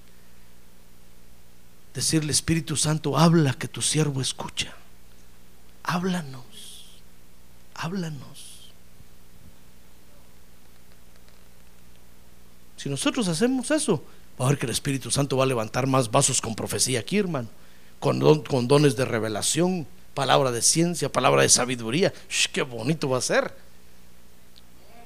[1.96, 4.76] decirle Espíritu Santo, habla que tu siervo escucha.
[5.82, 7.02] Háblanos,
[7.74, 8.53] háblanos.
[12.84, 14.04] Si nosotros hacemos eso,
[14.38, 17.18] va a ver que el Espíritu Santo va a levantar más vasos con profecía aquí,
[17.18, 17.48] hermano,
[17.98, 18.20] con,
[18.68, 22.12] dones de revelación, palabra de ciencia, palabra de sabiduría.
[22.52, 23.54] ¡Qué bonito va a ser!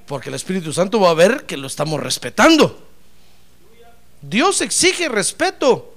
[0.08, 2.84] Porque el Espíritu Santo va a ver que lo estamos respetando.
[4.24, 5.94] Dios exige respeto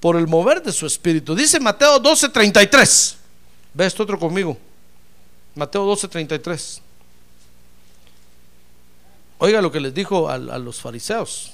[0.00, 1.34] por el mover de su espíritu.
[1.34, 3.16] Dice Mateo 12:33.
[3.74, 4.56] Ve esto otro conmigo.
[5.54, 6.80] Mateo 12:33.
[9.38, 11.52] Oiga lo que les dijo a, los fariseos.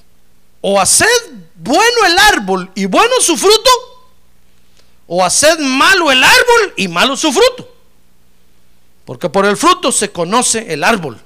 [0.60, 1.06] O haced
[1.56, 3.70] bueno el árbol y bueno su fruto,
[5.06, 7.70] o haced malo el árbol y malo su fruto.
[9.04, 11.20] Porque por el fruto se conoce el árbol.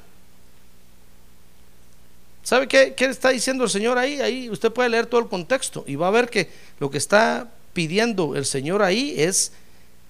[2.42, 4.20] ¿Sabe qué, qué, está diciendo el Señor ahí?
[4.20, 7.52] Ahí usted puede leer todo el contexto y va a ver que lo que está
[7.74, 9.52] pidiendo el Señor ahí es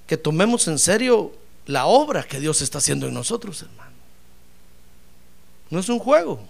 [0.06, 1.32] que tomemos en serio
[1.66, 3.87] la obra que Dios está haciendo en nosotros, hermano.
[5.70, 6.40] No es un juego.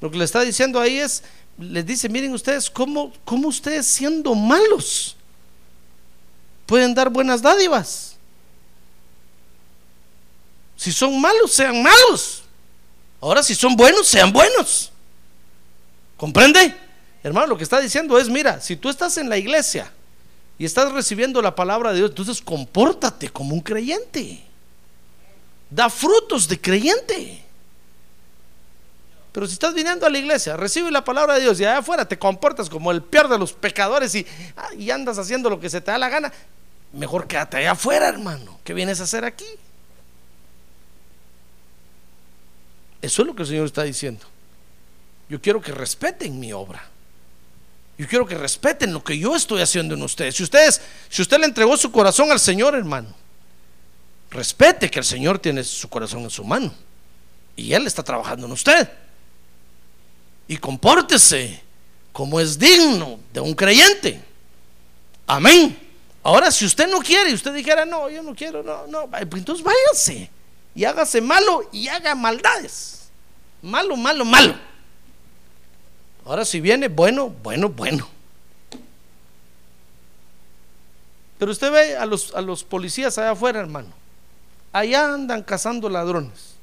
[0.00, 1.22] Lo que le está diciendo ahí es,
[1.58, 5.16] les dice, miren ustedes, ¿cómo, cómo ustedes siendo malos
[6.66, 8.16] pueden dar buenas dádivas?
[10.76, 12.42] Si son malos, sean malos.
[13.20, 14.90] Ahora si son buenos, sean buenos.
[16.16, 16.74] ¿Comprende?
[17.22, 19.92] Hermano, lo que está diciendo es, mira, si tú estás en la iglesia
[20.58, 24.42] y estás recibiendo la palabra de Dios, entonces compórtate como un creyente.
[25.70, 27.44] Da frutos de creyente.
[29.32, 32.04] Pero si estás viniendo a la iglesia, recibe la palabra de Dios y allá afuera
[32.04, 34.26] te comportas como el peor de los pecadores y,
[34.56, 36.32] ah, y andas haciendo lo que se te da la gana,
[36.92, 38.58] mejor quédate allá afuera, hermano.
[38.64, 39.46] ¿Qué vienes a hacer aquí?
[43.00, 44.26] Eso es lo que el Señor está diciendo.
[45.28, 46.82] Yo quiero que respeten mi obra.
[47.96, 50.34] Yo quiero que respeten lo que yo estoy haciendo en ustedes.
[50.34, 53.14] Si ustedes, si usted le entregó su corazón al Señor, hermano,
[54.30, 56.72] respete que el Señor tiene su corazón en su mano
[57.56, 58.88] y Él está trabajando en usted.
[60.48, 61.62] Y compórtese
[62.12, 64.22] como es digno de un creyente.
[65.26, 65.78] Amén.
[66.22, 69.32] Ahora, si usted no quiere y usted dijera, no, yo no quiero, no, no, pues
[69.32, 70.30] entonces váyase
[70.74, 73.10] y hágase malo y haga maldades.
[73.62, 74.54] Malo, malo, malo.
[76.24, 78.08] Ahora si viene, bueno, bueno, bueno.
[81.38, 83.99] Pero usted ve a los, a los policías allá afuera, hermano.
[84.72, 86.54] Allá andan cazando ladrones.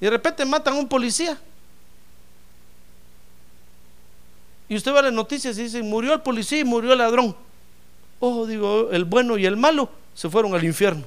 [0.00, 1.38] Y de repente matan a un policía.
[4.68, 7.36] Y usted ve las noticias y dice, murió el policía y murió el ladrón.
[8.20, 11.04] Ojo, digo, el bueno y el malo se fueron al infierno.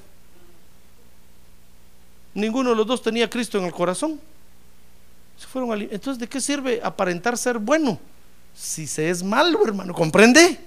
[2.33, 4.19] Ninguno de los dos tenía Cristo en el corazón.
[5.37, 7.99] Se fueron al, entonces, ¿de qué sirve aparentar ser bueno?
[8.53, 10.59] Si se es malo, hermano, ¿comprende?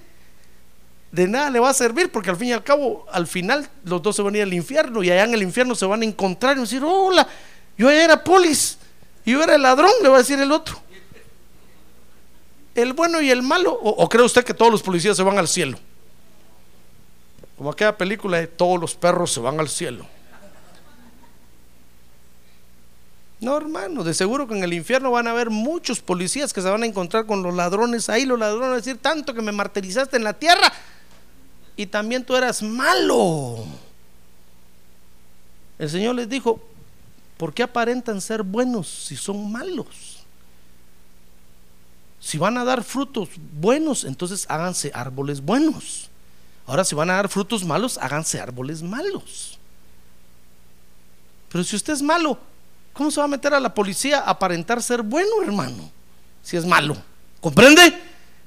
[1.11, 4.01] De nada le va a servir porque al fin y al cabo, al final los
[4.01, 6.05] dos se van a ir al infierno y allá en el infierno se van a
[6.05, 7.27] encontrar y decir, hola,
[7.77, 8.77] yo era polis
[9.25, 10.79] y yo era el ladrón, le va a decir el otro.
[12.75, 15.39] El bueno y el malo, o, o cree usted que todos los policías se van
[15.39, 15.79] al cielo?
[17.57, 20.05] Como aquella película de todos los perros se van al cielo.
[23.41, 26.69] No, hermano, de seguro que en el infierno van a haber muchos policías que se
[26.69, 28.25] van a encontrar con los ladrones ahí.
[28.25, 30.71] Los ladrones van a decir tanto que me martirizaste en la tierra
[31.79, 33.65] y también tú eras malo.
[35.77, 36.61] El Señor les dijo,
[37.37, 40.25] ¿por qué aparentan ser buenos si son malos?
[42.19, 46.09] Si van a dar frutos buenos, entonces háganse árboles buenos.
[46.67, 49.57] Ahora, si van a dar frutos malos, háganse árboles malos.
[51.49, 52.37] Pero si usted es malo,
[52.99, 55.89] ¿Cómo se va a meter a la policía a aparentar ser bueno, hermano?
[56.43, 56.97] Si es malo.
[57.39, 57.97] ¿Comprende?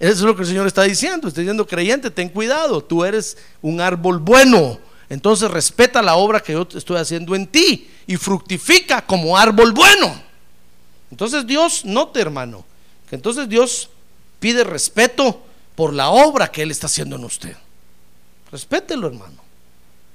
[0.03, 1.29] Eso es lo que el Señor está diciendo.
[1.29, 2.83] Está diciendo, creyente, ten cuidado.
[2.83, 4.81] Tú eres un árbol bueno.
[5.09, 10.21] Entonces respeta la obra que yo estoy haciendo en ti y fructifica como árbol bueno.
[11.13, 12.65] Entonces Dios, note hermano,
[13.09, 13.91] que entonces Dios
[14.41, 15.41] pide respeto
[15.77, 17.57] por la obra que Él está haciendo en usted.
[18.51, 19.41] Respételo, hermano.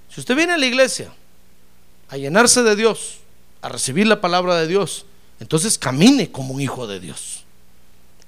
[0.09, 1.13] Si usted viene a la iglesia
[2.09, 3.19] a llenarse de Dios,
[3.61, 5.05] a recibir la palabra de Dios,
[5.39, 7.45] entonces camine como un hijo de Dios.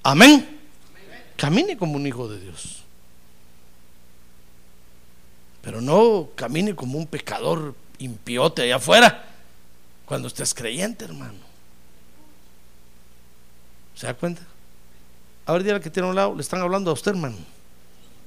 [0.02, 0.59] Amén.
[1.40, 2.82] Camine como un hijo de Dios.
[5.62, 9.24] Pero no camine como un pecador impiote allá afuera
[10.04, 11.38] cuando usted es creyente, hermano.
[13.94, 14.42] ¿Se da cuenta?
[15.46, 17.38] A ver, dígale que tiene a un lado, le están hablando a usted, hermano.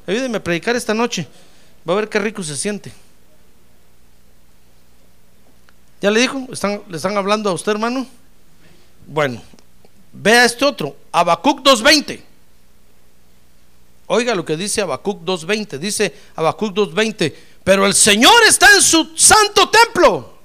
[0.07, 1.27] Ayúdeme a predicar esta noche.
[1.87, 2.91] Va a ver qué rico se siente.
[6.01, 6.47] ¿Ya le dijo?
[6.51, 8.07] ¿Están, ¿Le están hablando a usted, hermano?
[9.05, 9.39] Bueno,
[10.11, 12.32] vea este otro, Habacuc 2.20.
[14.07, 15.77] Oiga lo que dice Habacuc 2.20.
[15.77, 17.33] Dice Habacuc 2.20,
[17.63, 20.37] pero el Señor está en su santo templo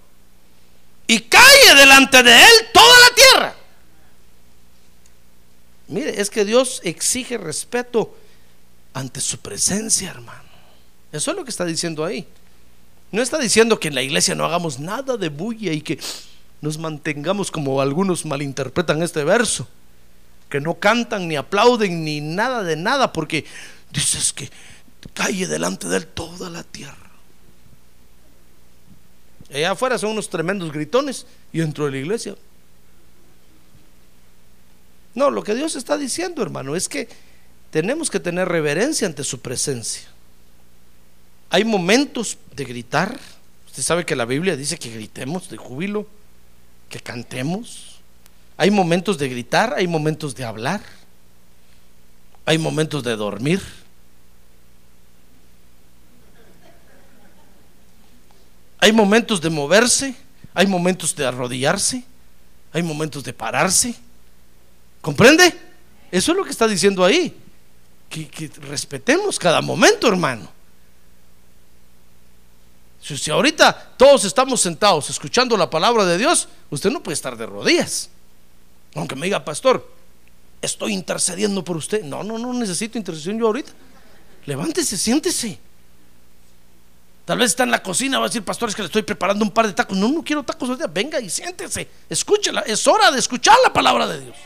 [1.07, 3.57] y cae delante de él toda la tierra.
[5.89, 8.15] Mire, es que Dios exige respeto
[8.93, 10.49] ante su presencia, hermano.
[11.11, 12.27] Eso es lo que está diciendo ahí.
[13.11, 15.99] No está diciendo que en la iglesia no hagamos nada de bulla y que
[16.61, 19.67] nos mantengamos como algunos malinterpretan este verso,
[20.49, 23.45] que no cantan ni aplauden ni nada de nada, porque
[23.93, 24.51] dices que
[25.15, 26.97] calle delante de él toda la tierra.
[29.53, 32.37] Allá afuera son unos tremendos gritones y dentro de la iglesia.
[35.15, 37.09] No, lo que Dios está diciendo, hermano, es que
[37.71, 40.09] tenemos que tener reverencia ante su presencia.
[41.51, 43.19] Hay momentos de gritar.
[43.67, 46.07] Usted sabe que la Biblia dice que gritemos de júbilo,
[46.89, 47.98] que cantemos.
[48.59, 50.83] Hay momentos de gritar, hay momentos de hablar,
[52.45, 53.63] hay momentos de dormir.
[58.81, 60.15] Hay momentos de moverse,
[60.55, 62.05] hay momentos de arrodillarse,
[62.73, 63.95] hay momentos de pararse.
[65.01, 65.57] ¿Comprende?
[66.11, 67.37] Eso es lo que está diciendo ahí.
[68.09, 70.51] Que, respetemos cada momento, hermano.
[73.01, 77.47] Si, ahorita todos estamos sentados escuchando la palabra de Dios, usted no puede estar de
[77.47, 78.11] rodillas.
[78.95, 79.87] Aunque me diga, pastor,
[80.61, 82.03] estoy intercediendo por usted.
[82.05, 83.73] No, no, no necesito intercesión yo ahorita.
[84.47, 85.59] Levántese, siéntese.
[87.25, 89.45] Tal vez está en la cocina, va a decir, pastor, es que le estoy preparando
[89.45, 89.97] un par de tacos.
[89.97, 90.87] No, no quiero tacos ahorita.
[90.87, 91.87] Venga y siéntese.
[92.09, 92.63] Escúchela.
[92.63, 94.37] Es hora de escuchar la palabra de Dios.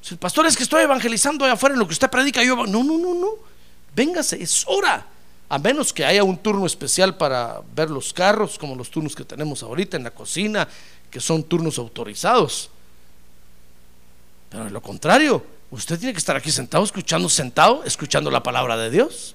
[0.00, 2.56] Si el pastor es que estoy evangelizando allá afuera en lo que usted predica, yo.
[2.66, 3.28] No, no, no, no.
[3.94, 5.06] Véngase, es hora
[5.50, 9.24] a menos que haya un turno especial para ver los carros, como los turnos que
[9.24, 10.68] tenemos ahorita en la cocina,
[11.10, 12.70] que son turnos autorizados.
[14.50, 18.76] Pero de lo contrario, usted tiene que estar aquí sentado, escuchando, sentado, escuchando la palabra
[18.76, 19.34] de Dios.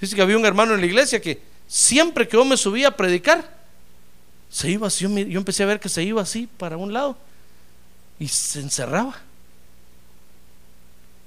[0.00, 2.96] Dice que había un hermano en la iglesia que siempre que yo me subía a
[2.96, 3.62] predicar,
[4.50, 7.16] se iba así, yo, yo empecé a ver que se iba así para un lado
[8.18, 9.20] y se encerraba.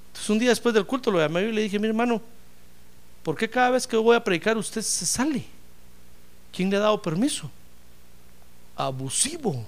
[0.07, 2.21] Entonces un día después del culto lo llamé y le dije, mi hermano,
[3.25, 5.43] ¿Por qué cada vez que voy a predicar usted se sale?
[6.53, 7.49] ¿Quién le ha dado permiso?
[8.76, 9.65] Abusivo.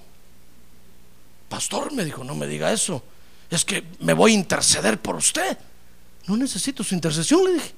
[1.49, 3.01] Pastor, me dijo, no me diga eso.
[3.49, 5.57] Es que me voy a interceder por usted.
[6.27, 7.73] No necesito su intercesión, le dije.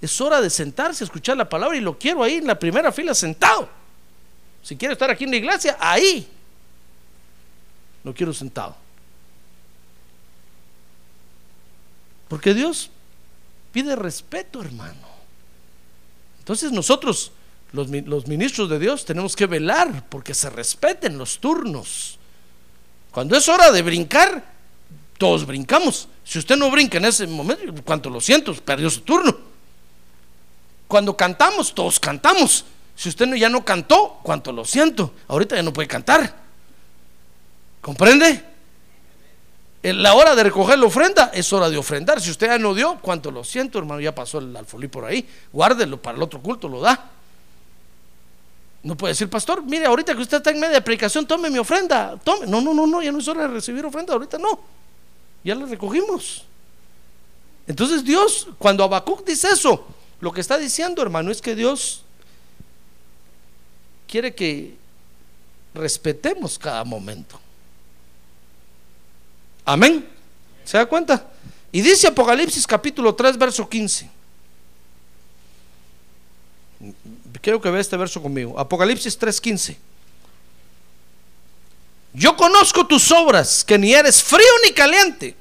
[0.00, 3.14] Es hora de sentarse escuchar la palabra y lo quiero ahí en la primera fila
[3.14, 3.68] sentado.
[4.62, 6.28] Si quiere estar aquí en la iglesia, ahí.
[8.04, 8.76] Lo quiero sentado.
[12.28, 12.90] Porque Dios
[13.72, 15.06] pide respeto, hermano.
[16.38, 17.32] Entonces nosotros,
[17.76, 22.18] los, ministros de Dios, tenemos que velar porque se respeten los turnos.
[23.12, 24.52] Cuando es hora de brincar,
[25.18, 26.08] todos brincamos.
[26.24, 29.36] Si usted no brinca en ese momento, cuanto lo siento, perdió su turno.
[30.88, 32.64] Cuando cantamos, todos cantamos.
[32.94, 36.34] Si usted ya no cantó, cuanto lo siento, ahorita ya no puede cantar.
[37.80, 38.42] ¿Comprende?
[39.82, 42.20] En la hora de recoger la ofrenda es hora de ofrendar.
[42.20, 45.28] Si usted ya no dio, cuanto lo siento, hermano, ya pasó el alfolí por ahí.
[45.52, 47.12] Guárdelo para el otro culto, lo da.
[48.86, 51.58] No puede decir, pastor, mire, ahorita que usted está en media de predicación, tome mi
[51.58, 52.16] ofrenda.
[52.22, 52.46] Tome.
[52.46, 54.60] No, no, no, no, ya no es hora de recibir ofrenda, ahorita no.
[55.42, 56.44] Ya la recogimos.
[57.66, 59.88] Entonces Dios, cuando Habacuc dice eso,
[60.20, 62.04] lo que está diciendo, hermano, es que Dios
[64.06, 64.76] quiere que
[65.74, 67.40] respetemos cada momento.
[69.64, 70.08] Amén.
[70.64, 71.26] ¿Se da cuenta?
[71.72, 74.15] Y dice Apocalipsis capítulo 3, verso 15.
[77.40, 78.58] Quiero que vea este verso conmigo.
[78.58, 79.78] Apocalipsis 3, 15.
[82.12, 85.36] Yo conozco tus obras, que ni eres frío ni caliente.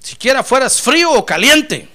[0.00, 1.88] Siquiera fueras frío o caliente.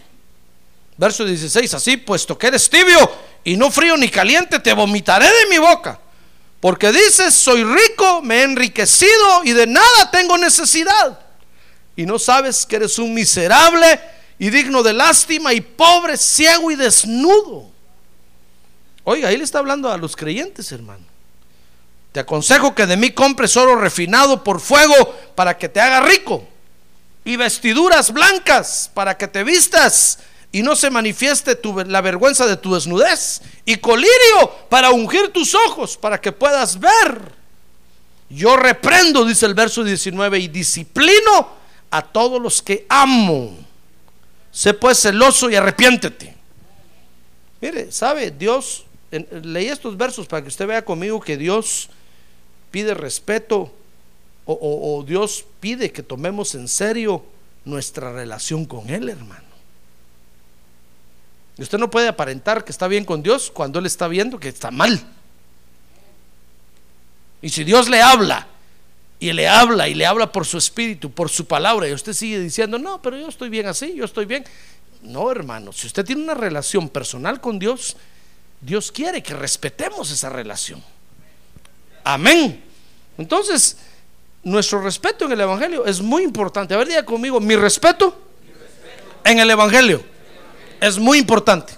[0.98, 2.98] Verso 16, así, puesto que eres tibio
[3.44, 6.00] y no frío ni caliente, te vomitaré de mi boca.
[6.62, 11.20] Porque dices, soy rico, me he enriquecido y de nada tengo necesidad.
[11.98, 14.00] Y no sabes que eres un miserable
[14.40, 17.73] y digno de lástima y pobre, ciego y desnudo.
[19.04, 21.04] Oiga, ahí le está hablando a los creyentes, hermano.
[22.12, 26.48] Te aconsejo que de mí compres oro refinado por fuego para que te haga rico
[27.26, 30.20] y vestiduras blancas para que te vistas
[30.52, 35.98] y no se manifieste la vergüenza de tu desnudez, y colirio para ungir tus ojos,
[35.98, 37.32] para que puedas ver.
[38.30, 41.50] Yo reprendo, dice el verso 19, y disciplino
[41.90, 43.58] a todos los que amo.
[44.52, 46.38] Sé pues celoso y arrepiéntete.
[47.60, 48.30] Mire, ¿sabe?
[48.30, 48.86] Dios,
[49.20, 51.90] leí estos versos para que usted vea conmigo que Dios
[52.72, 53.72] pide respeto
[54.46, 57.24] o, Dios pide que tomemos en serio
[57.64, 59.54] nuestra relación con Él, hermano.
[61.58, 64.50] Y usted no puede aparentar que está bien con Dios cuando Él está viendo que
[64.50, 65.00] está mal.
[67.42, 68.48] Y si Dios le habla,
[69.20, 72.40] y le habla, y le habla por su espíritu, por su palabra, y usted sigue
[72.40, 74.44] diciendo, no, pero yo estoy bien así, yo estoy bien.
[75.02, 77.96] No, hermano, si usted tiene una relación personal con Dios,
[78.64, 80.82] Dios quiere que respetemos esa relación.
[82.04, 82.64] Amén.
[83.18, 83.78] Entonces,
[84.44, 86.74] nuestro respeto en el Evangelio es muy importante.
[86.74, 88.18] A ver, diga conmigo, mi respeto,
[89.24, 90.04] en el Evangelio.
[90.80, 91.74] Es muy importante.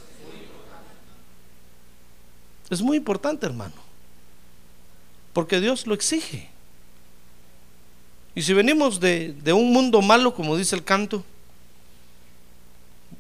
[2.70, 3.76] Es muy importante, hermano.
[5.34, 6.50] Porque Dios lo exige.
[8.34, 11.24] Y si venimos de, un mundo malo, como dice el canto,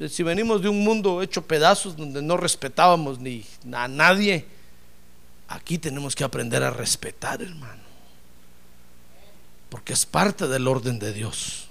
[0.10, 4.46] si venimos de un mundo hecho pedazos donde no respetábamos ni a nadie,
[5.48, 7.84] aquí tenemos que aprender a respetar, hermano.
[9.70, 11.68] Porque es parte del orden de Dios.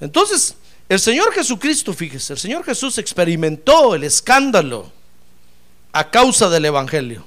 [0.00, 0.56] Entonces,
[0.88, 4.90] el Señor Jesucristo, fíjese, el Señor Jesús experimentó el escándalo
[5.92, 7.24] a causa del Evangelio.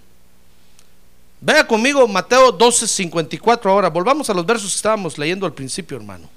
[1.39, 3.89] Vea conmigo Mateo 12, 54 ahora.
[3.89, 6.29] Volvamos a los versos que estábamos leyendo al principio, hermano,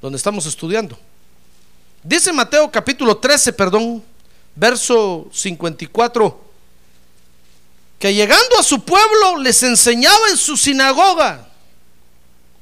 [0.00, 0.98] donde estamos estudiando.
[2.02, 4.02] Dice Mateo capítulo 13, perdón,
[4.54, 6.44] verso 54,
[7.98, 11.46] que llegando a su pueblo les enseñaba en su sinagoga,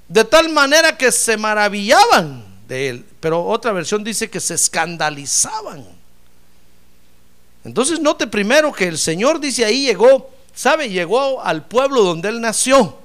[0.08, 3.06] de tal manera que se maravillaban de él.
[3.20, 5.86] Pero otra versión dice que se escandalizaban.
[7.64, 10.88] Entonces note primero que el Señor dice ahí llegó, ¿sabe?
[10.88, 12.98] Llegó al pueblo donde él nació.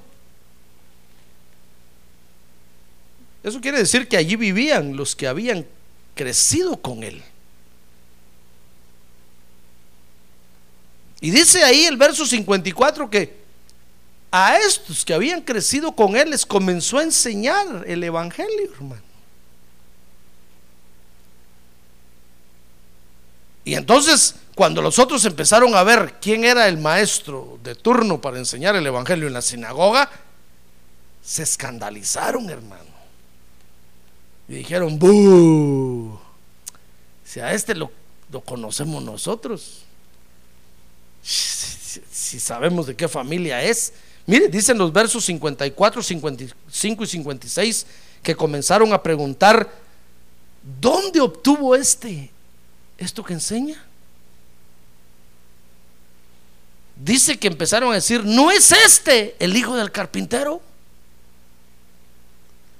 [3.44, 5.66] Eso quiere decir que allí vivían los que habían
[6.14, 7.22] crecido con él.
[11.20, 13.44] Y dice ahí el verso 54 que
[14.30, 19.02] a estos que habían crecido con él les comenzó a enseñar el Evangelio, hermano.
[23.64, 28.38] Y entonces, cuando los otros empezaron a ver quién era el maestro de turno para
[28.38, 30.10] enseñar el Evangelio en la sinagoga,
[31.22, 32.83] se escandalizaron, hermano.
[34.48, 36.18] Y dijeron, ¡buh!
[37.24, 37.90] Si a este lo,
[38.44, 39.82] conocemos nosotros,
[41.22, 43.92] si, sabemos de qué familia es,
[44.26, 47.86] Mire, dicen los versos 54, 55 y 56
[48.22, 49.70] que comenzaron a preguntar,
[50.80, 52.30] ¿dónde obtuvo este
[52.96, 53.84] esto que enseña?
[56.96, 60.62] Dice que empezaron a decir, ¿no es este el hijo del carpintero?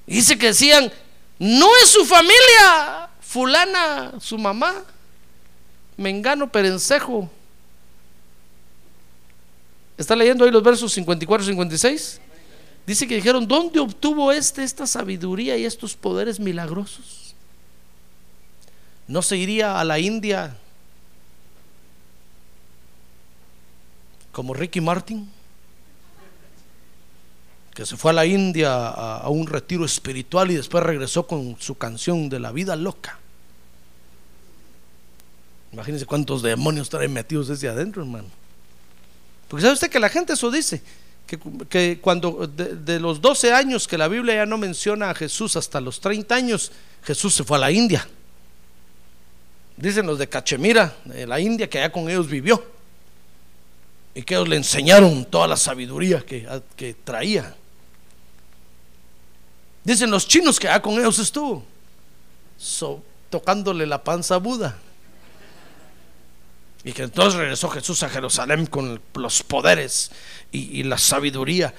[0.06, 0.90] Dice que decían,
[1.38, 4.84] no es su familia, fulana, su mamá,
[5.96, 7.30] Mengano Perencejo.
[9.96, 12.20] ¿Está leyendo ahí los versos 54 y 56?
[12.86, 17.34] Dice que dijeron, ¿dónde obtuvo este esta sabiduría y estos poderes milagrosos?
[19.06, 20.56] ¿No se iría a la India
[24.32, 25.30] como Ricky Martin?
[27.74, 31.76] Que se fue a la India a, un retiro espiritual y después regresó con su
[31.76, 33.18] canción de la vida loca.
[35.72, 38.28] Imagínense cuántos demonios traen metidos desde adentro, hermano.
[39.48, 40.82] Porque sabe usted que la gente eso dice,
[41.68, 45.80] que, cuando de, los 12 años que la Biblia ya no menciona a Jesús hasta
[45.80, 46.70] los 30 años,
[47.02, 48.06] Jesús se fue a la India.
[49.76, 52.64] Dicen los de Cachemira, de la India, que allá con ellos vivió.
[54.14, 56.46] Y que ellos le enseñaron toda la sabiduría que,
[56.76, 57.56] que traía.
[59.84, 61.62] Dicen los chinos que allá con ellos estuvo,
[63.28, 64.78] tocándole la panza a Buda.
[66.82, 70.10] Y que entonces regresó Jesús a Jerusalén con los poderes
[70.50, 71.74] y, la sabiduría.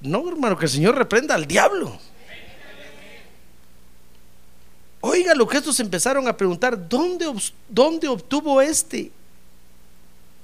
[0.00, 1.98] No, hermano, que el Señor reprenda al diablo.
[5.00, 7.32] Oiga lo que estos empezaron a preguntar, ¿dónde,
[7.68, 9.12] dónde obtuvo este?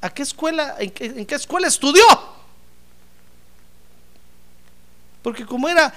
[0.01, 2.05] ¿A qué escuela, en qué escuela estudió?
[5.23, 5.93] Porque como era,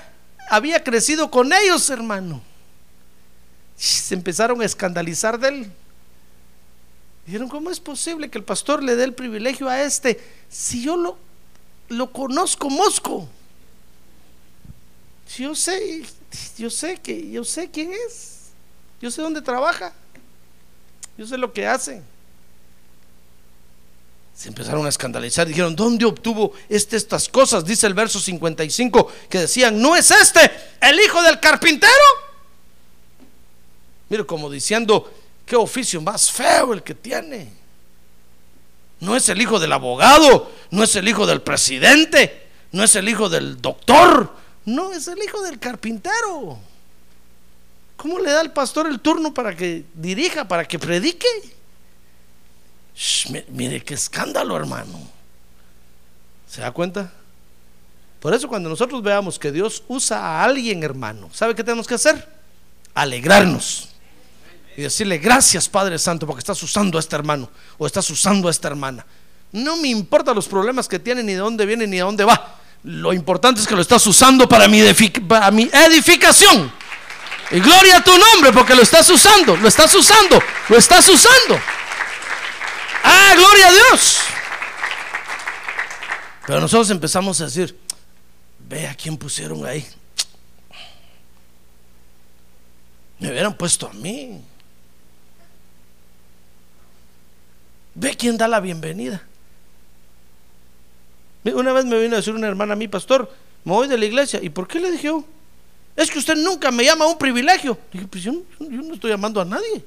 [0.50, 2.42] había crecido con ellos, hermano,
[3.76, 5.72] se empezaron a escandalizar de él.
[7.26, 10.20] Dijeron, ¿cómo es posible que el pastor le dé el privilegio a este
[10.50, 11.18] si yo lo,
[11.90, 13.28] lo conozco mosco?
[15.38, 16.06] Yo sé,
[16.58, 18.52] yo sé que, yo sé quién es,
[19.02, 19.94] yo sé dónde trabaja,
[21.18, 22.02] yo sé lo que hace.
[24.38, 27.66] Se empezaron a escandalizar, dijeron, ¿dónde obtuvo este estas cosas?
[27.66, 31.92] Dice el verso 55 que decían, ¿no es este el hijo del carpintero?
[34.10, 35.12] Mire, como diciendo,
[35.48, 37.50] Qué oficio más feo el que tiene.
[39.00, 43.08] No es el hijo del abogado, no es el hijo del presidente, no es el
[43.08, 44.36] hijo del doctor,
[44.66, 46.60] no, es el hijo del carpintero.
[47.96, 51.28] ¿Cómo le da al pastor el turno para que dirija, para que predique?
[53.50, 55.00] Mire qué escándalo, hermano.
[56.48, 57.12] ¿Se da cuenta?
[58.20, 61.96] Por eso cuando nosotros veamos que Dios usa a alguien, hermano, ¿sabe qué tenemos que
[61.96, 62.28] hacer?
[62.94, 63.90] Alegrarnos
[64.78, 68.52] y decirle gracias Padre Santo porque estás usando a este hermano o estás usando a
[68.52, 69.06] esta hermana.
[69.52, 72.56] No me importa los problemas que tiene, ni de dónde viene, ni a dónde va.
[72.84, 76.72] Lo importante es que lo estás usando para mi edificación.
[77.50, 80.40] Y gloria a tu nombre porque lo estás usando, lo estás usando,
[80.70, 81.60] lo estás usando.
[83.04, 84.18] Ah, gloria a Dios.
[86.46, 87.78] Pero nosotros empezamos a decir,
[88.60, 89.86] ve a quién pusieron ahí.
[93.20, 94.42] Me hubieran puesto a mí.
[97.96, 99.24] Ve quién da la bienvenida.
[101.44, 103.34] Una vez me vino a decir una hermana a mí, pastor,
[103.64, 104.40] me voy de la iglesia.
[104.42, 105.12] ¿Y por qué le dije
[105.96, 107.78] Es que usted nunca me llama a un privilegio.
[107.92, 109.84] Dije, pues yo, no estoy llamando a nadie.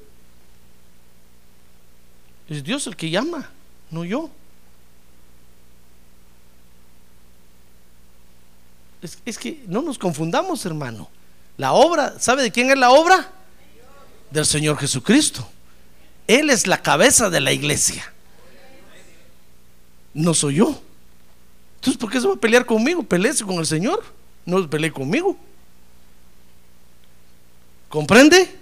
[2.51, 3.49] Es Dios el que llama,
[3.89, 4.29] no yo.
[9.01, 11.07] Es, es, que no nos confundamos, hermano.
[11.55, 13.31] La obra, ¿sabe de quién es la obra?
[14.31, 15.47] Del Señor Jesucristo.
[16.27, 18.11] Él es la cabeza de la iglesia.
[20.13, 20.77] No soy yo.
[21.75, 23.01] Entonces, ¿por qué se va a pelear conmigo?
[23.01, 24.03] Peleese con el Señor.
[24.45, 25.37] No pelee conmigo.
[27.87, 28.53] ¿Comprende?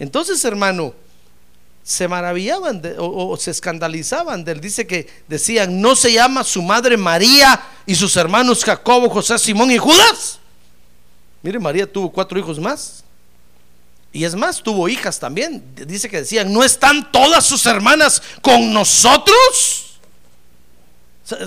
[0.00, 0.92] Entonces, hermano,
[1.88, 4.60] se maravillaban o, se escandalizaban de él.
[4.60, 9.70] Dice que decían, no se llama su madre María y sus hermanos Jacobo, José, Simón
[9.70, 10.38] y Judas.
[11.42, 13.04] Mire, María tuvo cuatro hijos más.
[14.12, 15.64] Y es más, tuvo hijas también.
[15.86, 19.98] Dice que decían, ¿no están todas sus hermanas con nosotros?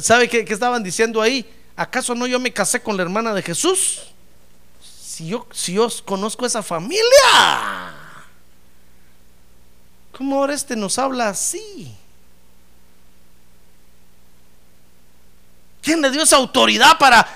[0.01, 1.47] ¿Sabe qué, estaban diciendo ahí?
[1.75, 4.07] ¿Acaso no yo me casé con la hermana de Jesús?
[5.03, 8.00] Si yo, si yo conozco esa familia,
[10.21, 11.91] ¿cómo este nos habla así?
[15.81, 17.27] ¿Quién le dio esa autoridad para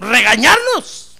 [0.00, 1.12] regañarnos?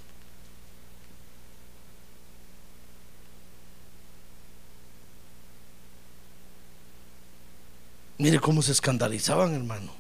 [8.19, 9.93] Mire cómo se escandalizaban, hermano.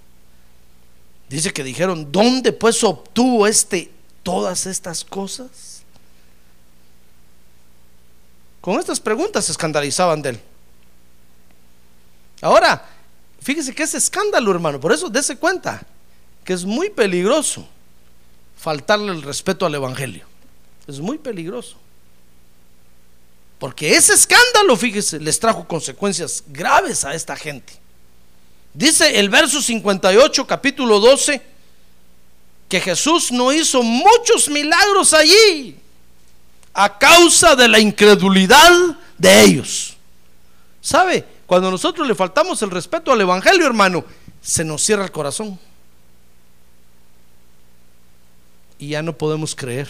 [1.28, 3.92] Dice que dijeron, ¿dónde pues obtuvo este
[4.24, 5.82] todas estas cosas?
[8.60, 10.40] Con estas preguntas se escandalizaban de él.
[12.46, 12.84] Ahora,
[13.40, 14.78] fíjese que es escándalo, hermano.
[14.78, 15.84] Por eso dése cuenta
[16.44, 17.66] que es muy peligroso
[18.56, 20.24] faltarle el respeto al Evangelio.
[20.86, 21.76] Es muy peligroso.
[23.58, 27.72] Porque ese escándalo, fíjese, les trajo consecuencias graves a esta gente.
[28.72, 31.42] Dice el verso 58, capítulo 12,
[32.68, 35.76] que Jesús no hizo muchos milagros allí
[36.72, 38.70] a causa de la incredulidad
[39.18, 39.96] de ellos.
[40.80, 41.35] ¿Sabe?
[41.46, 44.04] Cuando nosotros le faltamos el respeto al Evangelio, hermano,
[44.40, 45.58] se nos cierra el corazón.
[48.78, 49.88] Y ya no podemos creer.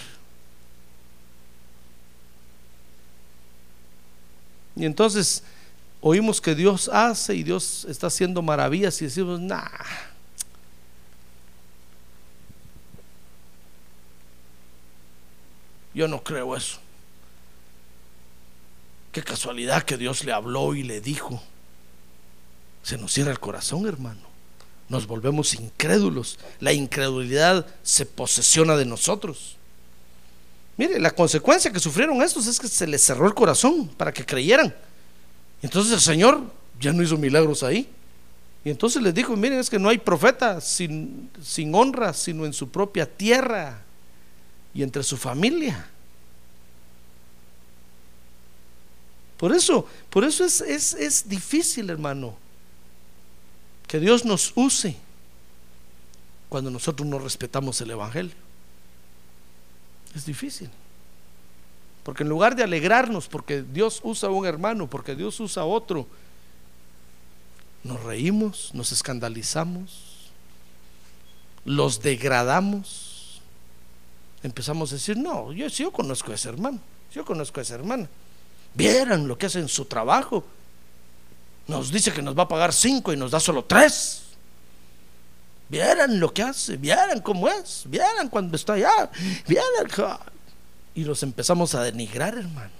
[4.76, 5.42] Y entonces
[6.02, 9.66] oímos que Dios hace y Dios está haciendo maravillas y decimos, nah.
[15.94, 16.78] Yo no creo eso.
[19.16, 21.42] Qué casualidad que Dios le habló y le dijo.
[22.82, 24.20] Se nos cierra el corazón, hermano.
[24.90, 26.38] Nos volvemos incrédulos.
[26.60, 29.56] La incredulidad se posesiona de nosotros.
[30.76, 34.26] Mire, la consecuencia que sufrieron estos es que se les cerró el corazón para que
[34.26, 34.76] creyeran.
[35.62, 36.42] Entonces el Señor
[36.78, 37.88] ya no hizo milagros ahí.
[38.66, 42.52] Y entonces les dijo, miren, es que no hay profeta sin, sin honra, sino en
[42.52, 43.80] su propia tierra
[44.74, 45.88] y entre su familia.
[49.36, 52.34] Por eso, por eso es, es, es difícil, hermano,
[53.86, 54.96] que Dios nos use
[56.48, 58.34] cuando nosotros no respetamos el Evangelio.
[60.14, 60.70] Es difícil.
[62.02, 65.66] Porque en lugar de alegrarnos porque Dios usa a un hermano, porque Dios usa a
[65.66, 66.06] otro,
[67.84, 70.30] nos reímos, nos escandalizamos,
[71.64, 73.40] los degradamos.
[74.42, 76.78] Empezamos a decir, no, yo, yo conozco a ese hermano,
[77.12, 78.08] yo conozco a esa hermana.
[78.76, 80.44] Vieran lo que hace en su trabajo.
[81.66, 84.22] Nos dice que nos va a pagar cinco y nos da solo tres.
[85.68, 89.10] Vieran lo que hace, vieran cómo es, vieran cuando está allá,
[89.48, 90.20] vieran.
[90.94, 92.70] Y los empezamos a denigrar, hermano.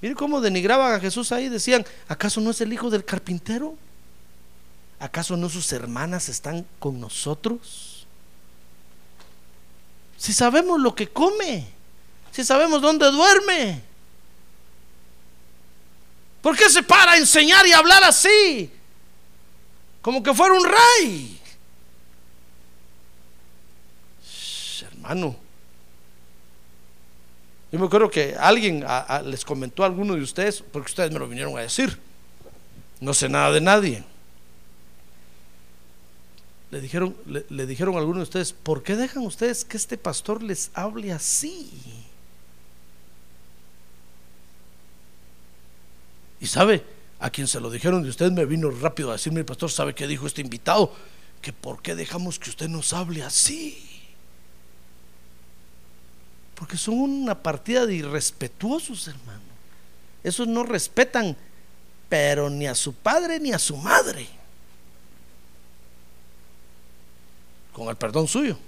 [0.00, 1.48] Mire cómo denigraban a Jesús ahí.
[1.48, 3.76] Decían, ¿acaso no es el hijo del carpintero?
[4.98, 8.06] ¿Acaso no sus hermanas están con nosotros?
[10.16, 11.66] Si sabemos lo que come,
[12.36, 13.80] si sabemos dónde duerme,
[16.42, 18.70] ¿por qué se para a enseñar y hablar así?
[20.02, 21.40] como que fuera un rey.
[24.82, 25.34] hermano,
[27.72, 28.84] yo me acuerdo que alguien
[29.24, 31.98] les comentó a alguno de ustedes, porque ustedes me lo vinieron a decir.
[33.00, 34.04] No sé nada de nadie.
[36.70, 40.42] Le dijeron, le, dijeron a algunos de ustedes, ¿por qué dejan ustedes que este pastor
[40.42, 42.05] les hable así?
[46.40, 46.84] Y sabe,
[47.18, 50.06] a quien se lo dijeron de usted me vino rápido a decirme, pastor, ¿sabe qué
[50.06, 50.92] dijo este invitado?
[51.40, 53.78] Que por qué dejamos que usted nos hable así.
[56.54, 59.40] Porque son una partida de irrespetuosos, hermano.
[60.22, 61.36] Esos no respetan,
[62.08, 64.26] pero ni a su padre ni a su madre.
[67.72, 68.58] Con el perdón suyo.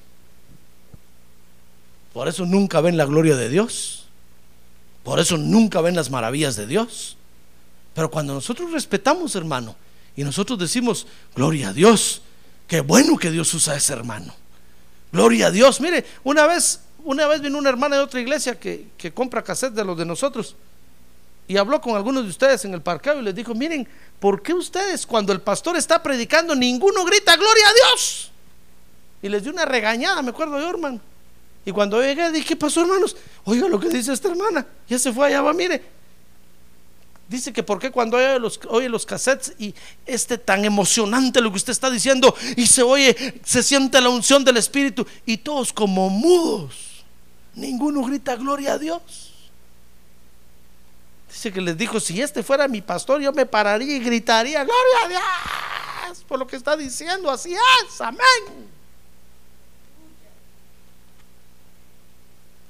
[2.12, 4.06] Por eso nunca ven la gloria de Dios.
[5.04, 7.17] Por eso nunca ven las maravillas de Dios.
[7.98, 9.74] Pero cuando nosotros respetamos, hermano,
[10.14, 12.22] y nosotros decimos, gloria a Dios,
[12.68, 14.32] qué bueno que Dios usa a ese hermano.
[15.10, 15.80] Gloria a Dios.
[15.80, 19.72] Mire, una vez, una vez vino una hermana de otra iglesia que, que compra cassette
[19.72, 20.54] de los de nosotros
[21.48, 23.88] y habló con algunos de ustedes en el parqueo y les dijo, miren,
[24.20, 28.30] ¿por qué ustedes cuando el pastor está predicando ninguno grita gloria a Dios?
[29.22, 31.00] Y les dio una regañada, me acuerdo yo, hermano.
[31.64, 33.16] Y cuando llegué dije, ¿qué pasó, hermanos?
[33.42, 34.64] Oiga lo que dice esta hermana.
[34.88, 35.97] Ya se fue allá, va, mire.
[37.28, 39.74] Dice que porque cuando oye los, oye los cassettes y
[40.06, 44.42] este tan emocionante lo que usted está diciendo y se oye, se siente la unción
[44.44, 47.04] del Espíritu y todos como mudos.
[47.54, 49.34] Ninguno grita gloria a Dios.
[51.28, 55.04] Dice que les dijo, si este fuera mi pastor, yo me pararía y gritaría, gloria
[55.04, 58.70] a Dios, por lo que está diciendo, así es, amén.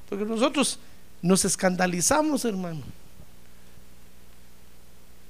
[0.09, 0.81] Porque nosotros
[1.23, 2.97] nos escandalizamos, hermano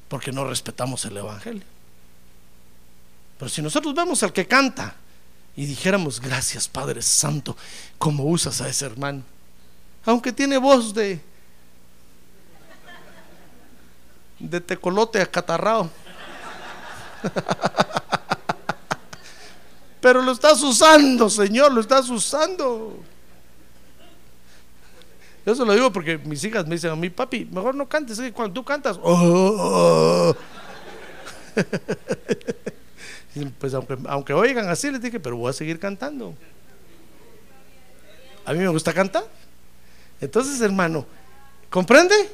[0.08, 1.64] porque no respetamos el Evangelio.
[3.38, 4.94] Pero si nosotros vemos al que canta
[5.56, 7.56] y dijéramos, gracias Padre Santo,
[7.98, 9.22] como usas a ese hermano,
[10.04, 11.20] aunque tiene voz de,
[14.38, 15.90] de tecolote acatarrado,
[20.00, 23.02] Pero lo estás usando, Señor, lo estás usando.
[25.48, 28.18] Yo se lo digo porque mis hijas me dicen a mí, papi, mejor no cantes,
[28.18, 30.36] es que cuando tú cantas, oh, oh".
[33.58, 36.34] pues aunque, aunque oigan así, les dije, pero voy a seguir cantando.
[38.44, 39.24] A mí me gusta cantar.
[40.20, 41.06] Entonces, hermano,
[41.70, 42.30] ¿comprende?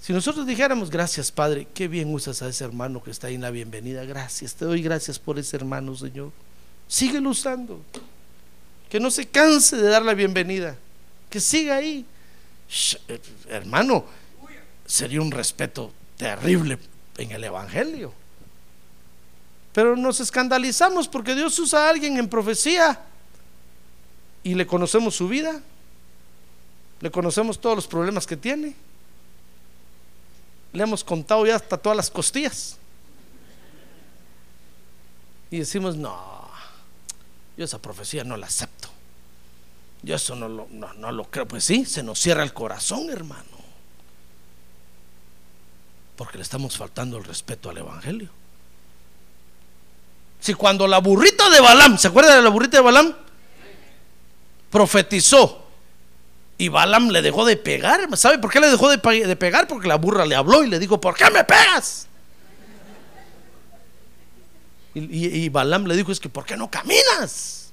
[0.00, 3.42] Si nosotros dijéramos, gracias Padre, qué bien usas a ese hermano que está ahí en
[3.42, 6.32] la bienvenida, gracias, te doy gracias por ese hermano, Señor.
[6.88, 7.80] Síguelo usando.
[8.88, 10.76] Que no se canse de dar la bienvenida.
[11.30, 12.04] Que siga ahí.
[13.48, 14.04] Hermano,
[14.86, 16.78] sería un respeto terrible
[17.18, 18.12] en el Evangelio.
[19.72, 23.00] Pero nos escandalizamos porque Dios usa a alguien en profecía
[24.42, 25.60] y le conocemos su vida,
[27.00, 28.74] le conocemos todos los problemas que tiene
[30.76, 32.76] le hemos contado ya hasta todas las costillas.
[35.50, 36.50] Y decimos, no,
[37.56, 38.88] yo esa profecía no la acepto.
[40.06, 41.48] Yo eso no lo, no, lo creo.
[41.48, 43.42] Pues sí, se nos cierra el corazón, hermano.
[46.14, 48.28] Porque le estamos faltando el respeto al Evangelio.
[50.38, 53.16] Si cuando la burrita de Balam, ¿se acuerda de la burrita de Balam?
[54.70, 55.66] Profetizó
[56.56, 58.08] y Balaam le dejó de pegar.
[58.16, 58.98] ¿Sabe por qué le dejó de,
[59.36, 59.66] pegar?
[59.66, 62.06] Porque la burra le habló y le dijo, ¿por qué me pegas?
[64.94, 67.65] Y, y, Balaam le dijo, es que ¿por qué no caminas?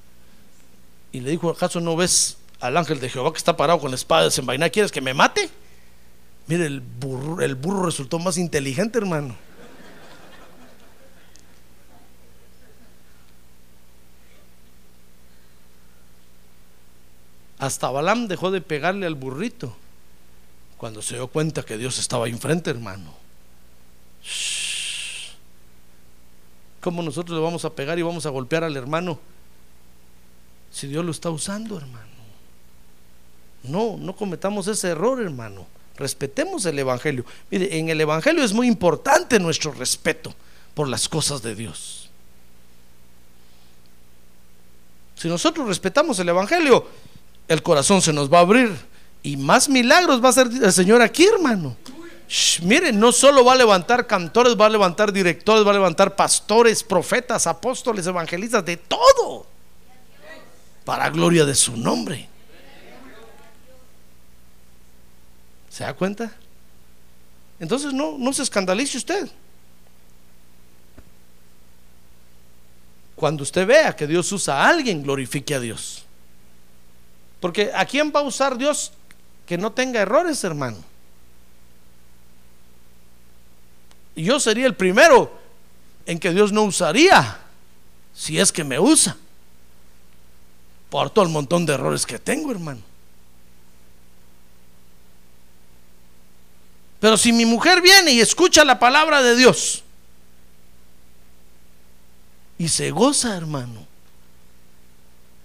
[1.13, 3.95] Y le dijo, ¿acaso no ves al ángel de Jehová que está parado con la
[3.95, 4.71] espada desenvainada?
[4.71, 5.47] ¿Quieres que me mate?
[6.47, 9.35] Mire, el burro, el burro resultó más inteligente, hermano.
[17.59, 19.73] Hasta Balaam dejó de pegarle al burrito
[20.77, 23.13] cuando se dio cuenta que Dios estaba enfrente, hermano.
[26.81, 29.19] ¿Cómo nosotros le vamos a pegar y vamos a golpear al hermano
[30.73, 32.07] si Dios lo está usando, hermano?
[33.61, 35.67] No, no cometamos ese error, hermano.
[35.95, 37.23] Respetemos el Evangelio.
[37.51, 40.33] Mire, en el Evangelio es muy importante nuestro respeto
[40.73, 42.09] por las cosas de Dios.
[45.15, 46.87] Si nosotros respetamos el Evangelio,
[47.47, 48.75] el corazón se nos va a abrir
[49.21, 51.77] y más milagros va a hacer el Señor aquí, hermano.
[52.63, 56.83] miren, no solo va a levantar cantores, va a levantar directores, va a levantar pastores,
[56.83, 59.52] profetas, apóstoles, evangelistas, de todo.
[60.85, 62.27] Para gloria de su nombre.
[65.69, 66.31] ¿Se da cuenta?
[67.59, 69.29] Entonces no, no se escandalice usted.
[73.15, 76.03] Cuando usted vea que Dios usa a alguien, glorifique a Dios.
[77.39, 78.91] Porque ¿a quién va a usar Dios
[79.45, 80.77] que no tenga errores, hermano?
[84.15, 85.39] Yo sería el primero
[86.05, 87.39] en que Dios no usaría
[88.13, 89.17] si es que me usa.
[90.93, 92.79] Por todo el montón de errores que tengo, hermano.
[96.99, 99.81] Pero si mi mujer viene y escucha la palabra de Dios
[102.59, 103.87] y se goza, hermano,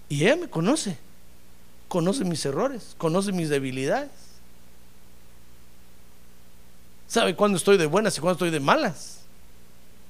[0.07, 0.99] y ella me conoce,
[1.87, 4.11] conoce mis errores, conoce mis debilidades.
[7.07, 9.21] Sabe cuándo estoy de buenas y cuándo estoy de malas.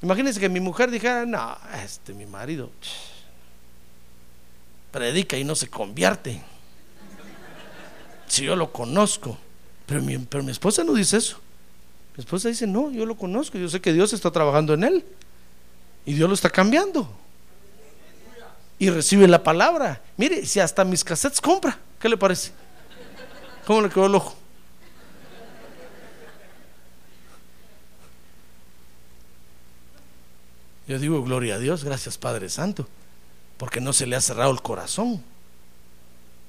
[0.01, 2.69] Imagínense que mi mujer dijera, no, este mi marido
[4.91, 6.41] predica y no se convierte.
[8.27, 9.37] Si yo lo conozco.
[9.85, 11.39] Pero mi, pero mi esposa no dice eso.
[12.15, 15.05] Mi esposa dice, no, yo lo conozco, yo sé que Dios está trabajando en él.
[16.05, 17.09] Y Dios lo está cambiando
[18.79, 20.01] y recibe la palabra.
[20.17, 22.51] Mire, si hasta mis cassettes compra, ¿qué le parece?
[23.67, 24.35] ¿Cómo le quedó el ojo?
[30.87, 32.87] Yo digo, gloria a Dios, gracias Padre Santo,
[33.59, 35.21] porque no se le ha cerrado el corazón.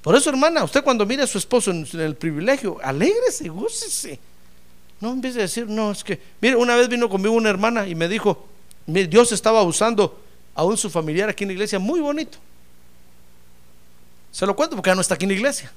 [0.01, 4.19] Por eso, hermana, usted cuando mire a su esposo en, el privilegio, alégrese, gócese.
[5.01, 7.95] No empiece a decir, no, es que, mire, una vez vino conmigo una hermana y
[7.95, 8.47] me dijo,
[8.87, 10.23] Dios estaba usando
[10.55, 12.39] aún su familiar aquí en la iglesia, muy bonito.
[14.31, 15.73] Se lo cuento porque ya no está aquí en la iglesia.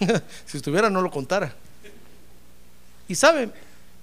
[0.44, 1.54] si estuviera no lo contara.
[3.06, 3.50] Y sabe,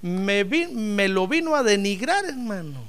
[0.02, 2.86] me, lo vino a denigrar, hermano.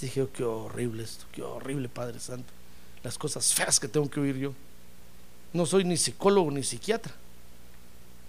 [0.00, 2.52] Dije, oh, qué horrible esto, qué horrible, Padre Santo.
[3.02, 4.52] Las cosas feas que tengo que oír yo.
[5.52, 7.14] No soy ni psicólogo ni psiquiatra.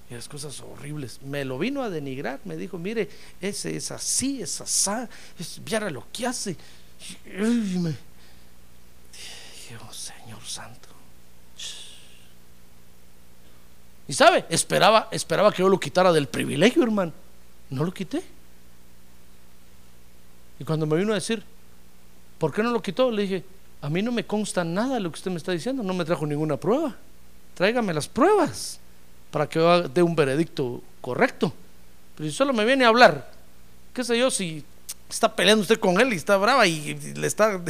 [0.10, 1.22] Y las cosas horribles.
[1.22, 2.40] Me lo vino a denigrar.
[2.46, 3.10] Me dijo, mire,
[3.42, 5.10] ese es así, es asá.
[5.38, 6.52] Es, viera lo que hace.
[7.26, 7.98] Y dije,
[9.82, 10.88] oh, Señor Santo.
[14.08, 17.12] Y sabe, esperaba, esperaba que yo lo quitara del privilegio, hermano.
[17.70, 18.24] No lo quité.
[20.60, 21.44] Y cuando me vino a decir,
[22.38, 23.12] ¿Por qué no lo quitó?
[23.12, 23.44] Le dije,
[23.82, 26.26] a mí no me consta nada lo que usted me está diciendo, no me trajo
[26.26, 26.96] ninguna prueba.
[27.56, 28.80] Tráigame las pruebas
[29.32, 29.60] para que
[29.94, 31.54] dé un veredicto correcto.
[32.16, 33.32] Pero si solo me viene a hablar,
[33.94, 34.64] qué sé yo, si
[35.10, 37.62] está peleando usted con él y está brava y, y le está...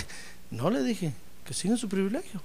[0.49, 1.13] No le dije,
[1.45, 2.41] que siga en su privilegio.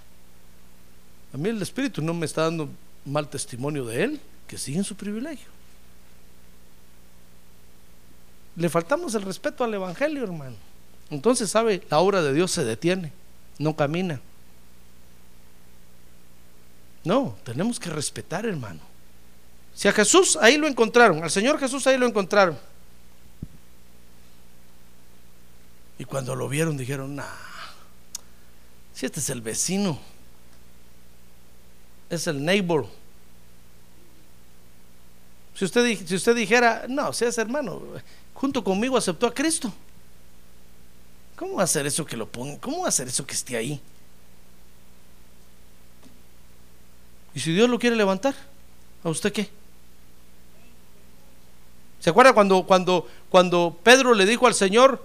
[1.33, 2.69] A mí el Espíritu no me está dando
[3.05, 5.49] mal testimonio de él, que siga en su privilegio.
[8.57, 10.57] Le faltamos el respeto al Evangelio, hermano.
[11.13, 11.83] Entonces, ¿sabe?
[11.91, 13.13] La obra de Dios se detiene,
[13.59, 14.21] no camina.
[17.05, 18.81] No, tenemos que respetar, hermano.
[19.75, 22.59] Si a Jesús ahí lo encontraron, al Señor Jesús ahí lo encontraron.
[25.99, 27.27] Y cuando lo vieron dijeron, nah,
[28.95, 30.01] si este es el vecino,
[32.09, 32.87] es el neighbor.
[35.55, 37.83] Si usted, si usted dijera, no, si ese hermano,
[38.33, 39.71] junto conmigo aceptó a Cristo.
[41.37, 42.59] ¿Cómo va a hacer eso que lo ponga?
[42.61, 43.81] ¿Cómo va a hacer eso que esté ahí?
[47.35, 48.35] ¿Y si Dios lo quiere levantar?
[49.03, 49.49] ¿A usted qué?
[52.01, 55.05] ¿Se acuerda cuando, cuando, cuando Pedro le dijo al Señor,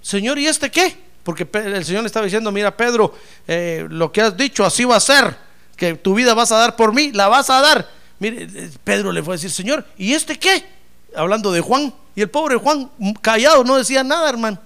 [0.00, 0.96] Señor, ¿y este qué?
[1.24, 3.14] Porque el Señor le estaba diciendo, mira Pedro,
[3.46, 5.36] eh, lo que has dicho así va a ser,
[5.76, 7.88] que tu vida vas a dar por mí, la vas a dar.
[8.18, 10.64] Mire, eh, Pedro le fue a decir, Señor, ¿y este qué?
[11.14, 14.58] Hablando de Juan, y el pobre Juan mm, callado no decía nada, hermano.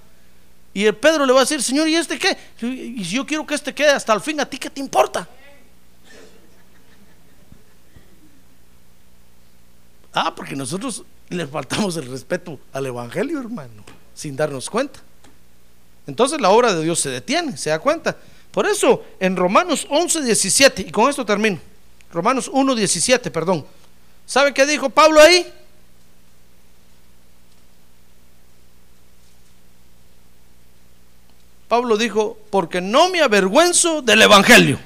[0.74, 2.36] Y el Pedro le va a decir, Señor, ¿y este qué?
[2.60, 5.26] Y si yo quiero que este quede hasta el fin, ¿a ti qué te importa?
[10.12, 13.84] Ah, porque nosotros le faltamos el respeto al Evangelio, hermano,
[14.14, 15.00] sin darnos cuenta.
[16.06, 18.16] Entonces la obra de Dios se detiene, se da cuenta.
[18.50, 21.58] Por eso, en Romanos 11, 17, y con esto termino.
[22.12, 23.66] Romanos 1, 17, perdón.
[24.24, 25.52] ¿Sabe qué dijo Pablo ahí?
[31.68, 34.78] Pablo dijo, porque no me avergüenzo del Evangelio.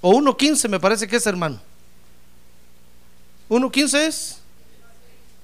[0.00, 1.60] O 1.15 me parece que es hermano.
[3.48, 4.40] 1.15 es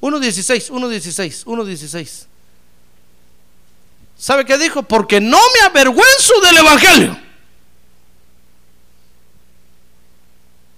[0.01, 2.27] 1.16, 1.16, 1.16.
[4.19, 4.83] ¿Sabe qué dijo?
[4.83, 7.19] Porque no me avergüenzo del Evangelio.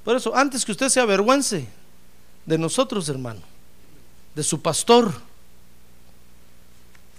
[0.04, 1.68] Por eso, antes que usted se avergüence
[2.46, 3.42] de nosotros, hermano,
[4.34, 5.12] de su pastor,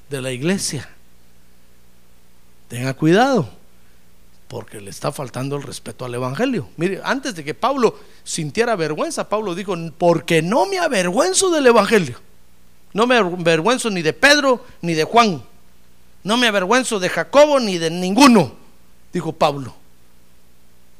[0.09, 0.89] de la iglesia,
[2.70, 3.49] tenga cuidado,
[4.47, 6.70] porque le está faltando el respeto al Evangelio.
[6.78, 12.22] Mire, antes de que Pablo sintiera vergüenza, Pablo dijo, porque no me avergüenzo del Evangelio.
[12.93, 15.43] No me avergüenzo ni de Pedro ni de Juan.
[16.24, 18.55] No me avergüenzo de Jacobo ni de ninguno,
[19.11, 19.76] dijo Pablo.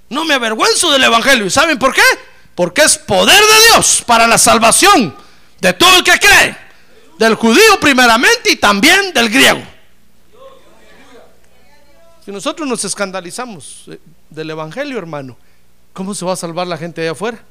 [0.10, 1.46] No me avergüenzo del Evangelio.
[1.46, 2.02] ¿Y saben por qué?
[2.56, 5.16] Porque es poder de Dios para la salvación
[5.62, 6.58] de todo el que cree.
[7.20, 9.62] Del judío primeramente y también del griego.
[12.30, 14.00] Si nosotros nos escandalizamos eh,
[14.30, 15.36] del Evangelio, hermano,
[15.94, 17.44] ¿cómo se va a salvar la gente allá afuera?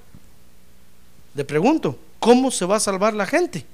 [1.35, 3.66] Le pregunto, ¿cómo se va a salvar la gente?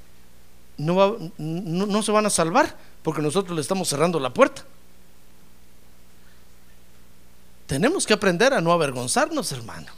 [0.78, 4.64] No, va- no, no se van a salvar porque nosotros le estamos cerrando la puerta.
[7.66, 9.92] Tenemos que aprender a no avergonzarnos, hermano.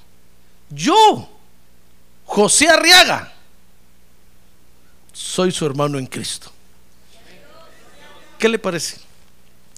[0.70, 1.28] Yo,
[2.24, 3.32] José Arriaga,
[5.12, 6.50] soy su hermano en Cristo.
[8.40, 8.98] ¿Qué le parece?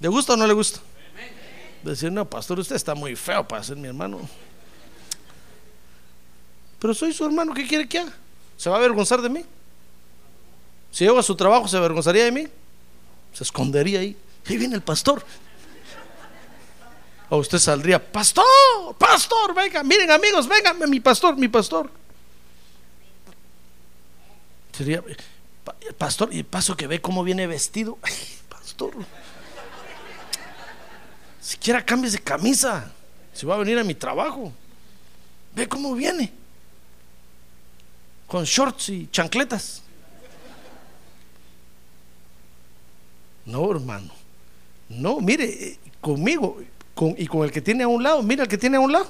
[0.00, 0.80] ¿Le gusta o no le gusta?
[1.82, 4.28] Decir, no, pastor, usted está muy feo para ser mi hermano.
[6.78, 8.12] Pero soy su hermano, ¿qué quiere que haga?
[8.56, 9.44] ¿Se va a avergonzar de mí?
[10.90, 12.48] Si llego a su trabajo, ¿se avergonzaría de mí?
[13.32, 14.16] Se escondería ahí.
[14.46, 15.24] Ahí viene el pastor.
[17.30, 18.44] O usted saldría, pastor,
[18.98, 21.90] pastor, venga, miren amigos, vengan, mi pastor, mi pastor.
[24.72, 25.02] Sería,
[25.64, 27.98] "Pa- pastor, y paso que ve cómo viene vestido.
[28.48, 28.92] Pastor.
[31.48, 32.92] Siquiera cambies de camisa.
[33.32, 34.52] Si va a venir a mi trabajo.
[35.54, 36.30] Ve cómo viene.
[38.26, 39.80] Con shorts y chancletas.
[43.46, 44.12] No, hermano.
[44.90, 46.60] No, mire, eh, conmigo
[46.94, 48.92] con- y con el que tiene a un lado, mira el que tiene a un
[48.92, 49.08] lado.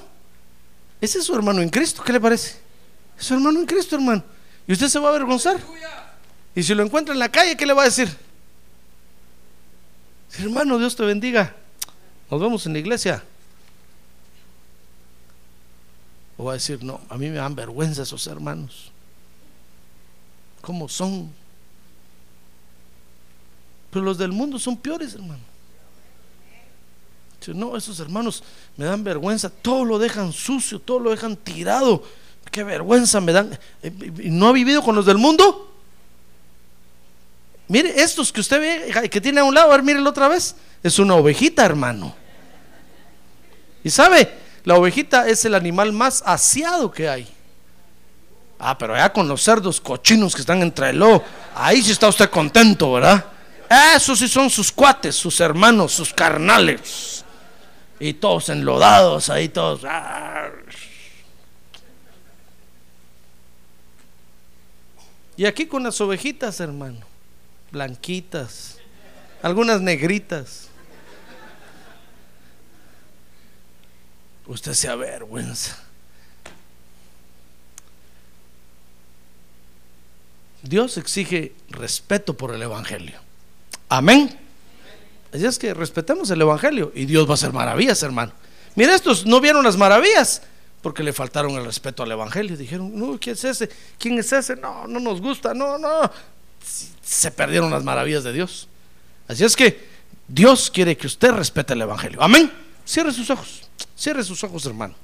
[1.01, 2.57] Ese es su hermano en Cristo, ¿qué le parece?
[3.19, 4.23] Es su hermano en Cristo, hermano.
[4.65, 5.59] ¿Y usted se va a avergonzar?
[6.55, 8.07] Y si lo encuentra en la calle, ¿qué le va a decir?
[10.39, 11.53] Hermano, Dios te bendiga.
[12.29, 13.23] Nos vemos en la iglesia.
[16.37, 18.91] O va a decir, no, a mí me dan vergüenza esos hermanos.
[20.61, 21.31] ¿Cómo son?
[23.91, 25.49] Pero los del mundo son peores, hermano.
[27.47, 28.43] No, esos hermanos
[28.77, 32.03] me dan vergüenza, todo lo dejan sucio, todo lo dejan tirado.
[32.51, 33.57] Qué vergüenza me dan.
[33.81, 33.91] Eh,
[34.23, 35.73] ¿Y no ha vivido con los del mundo?
[37.67, 40.55] Mire, estos que usted ve, que tiene a un lado, a ver, mírelo otra vez.
[40.83, 42.15] Es una ovejita, hermano.
[43.83, 44.31] Y sabe,
[44.63, 47.27] la ovejita es el animal más aseado que hay.
[48.57, 51.23] Ah, pero ya con los cerdos cochinos que están entre el lobo,
[51.55, 53.25] ahí sí está usted contento, ¿verdad?
[53.95, 57.23] Esos sí son sus cuates, sus hermanos, sus carnales.
[57.99, 59.81] Y todos enlodados ahí, todos.
[59.85, 60.49] ah.
[65.37, 66.99] Y aquí con las ovejitas, hermano,
[67.71, 68.77] blanquitas,
[69.41, 70.68] algunas negritas.
[74.49, 75.77] Usted se avergüenza.
[80.63, 83.19] Dios exige respeto por el Evangelio.
[83.89, 84.35] Amén.
[85.31, 88.31] Así es que respetemos el Evangelio y Dios va a hacer maravillas, hermano.
[88.73, 90.41] Mira, estos no vieron las maravillas
[90.81, 92.57] porque le faltaron el respeto al Evangelio.
[92.57, 93.69] Dijeron, no, ¿quién es ese?
[93.99, 94.55] ¿Quién es ese?
[94.55, 96.11] No, no nos gusta, no, no.
[97.03, 98.67] Se perdieron las maravillas de Dios.
[99.27, 99.87] Así es que
[100.27, 102.19] Dios quiere que usted respete el Evangelio.
[102.19, 102.68] Amén.
[102.89, 103.69] Cierre sus ojos.
[103.95, 104.95] Cierre sus ojos, hermano.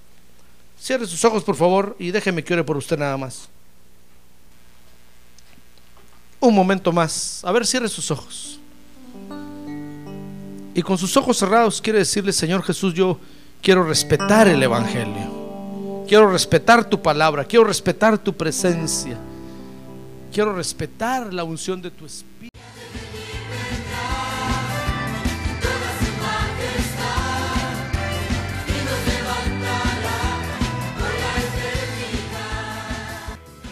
[0.81, 3.47] Cierre sus ojos, por favor, y déjeme que ore por usted nada más.
[6.39, 7.41] Un momento más.
[7.45, 8.59] A ver, cierre sus ojos.
[10.73, 13.19] Y con sus ojos cerrados quiere decirle, Señor Jesús, yo
[13.61, 16.03] quiero respetar el Evangelio.
[16.07, 17.45] Quiero respetar tu palabra.
[17.45, 19.15] Quiero respetar tu presencia.
[20.33, 22.34] Quiero respetar la unción de tu Espíritu.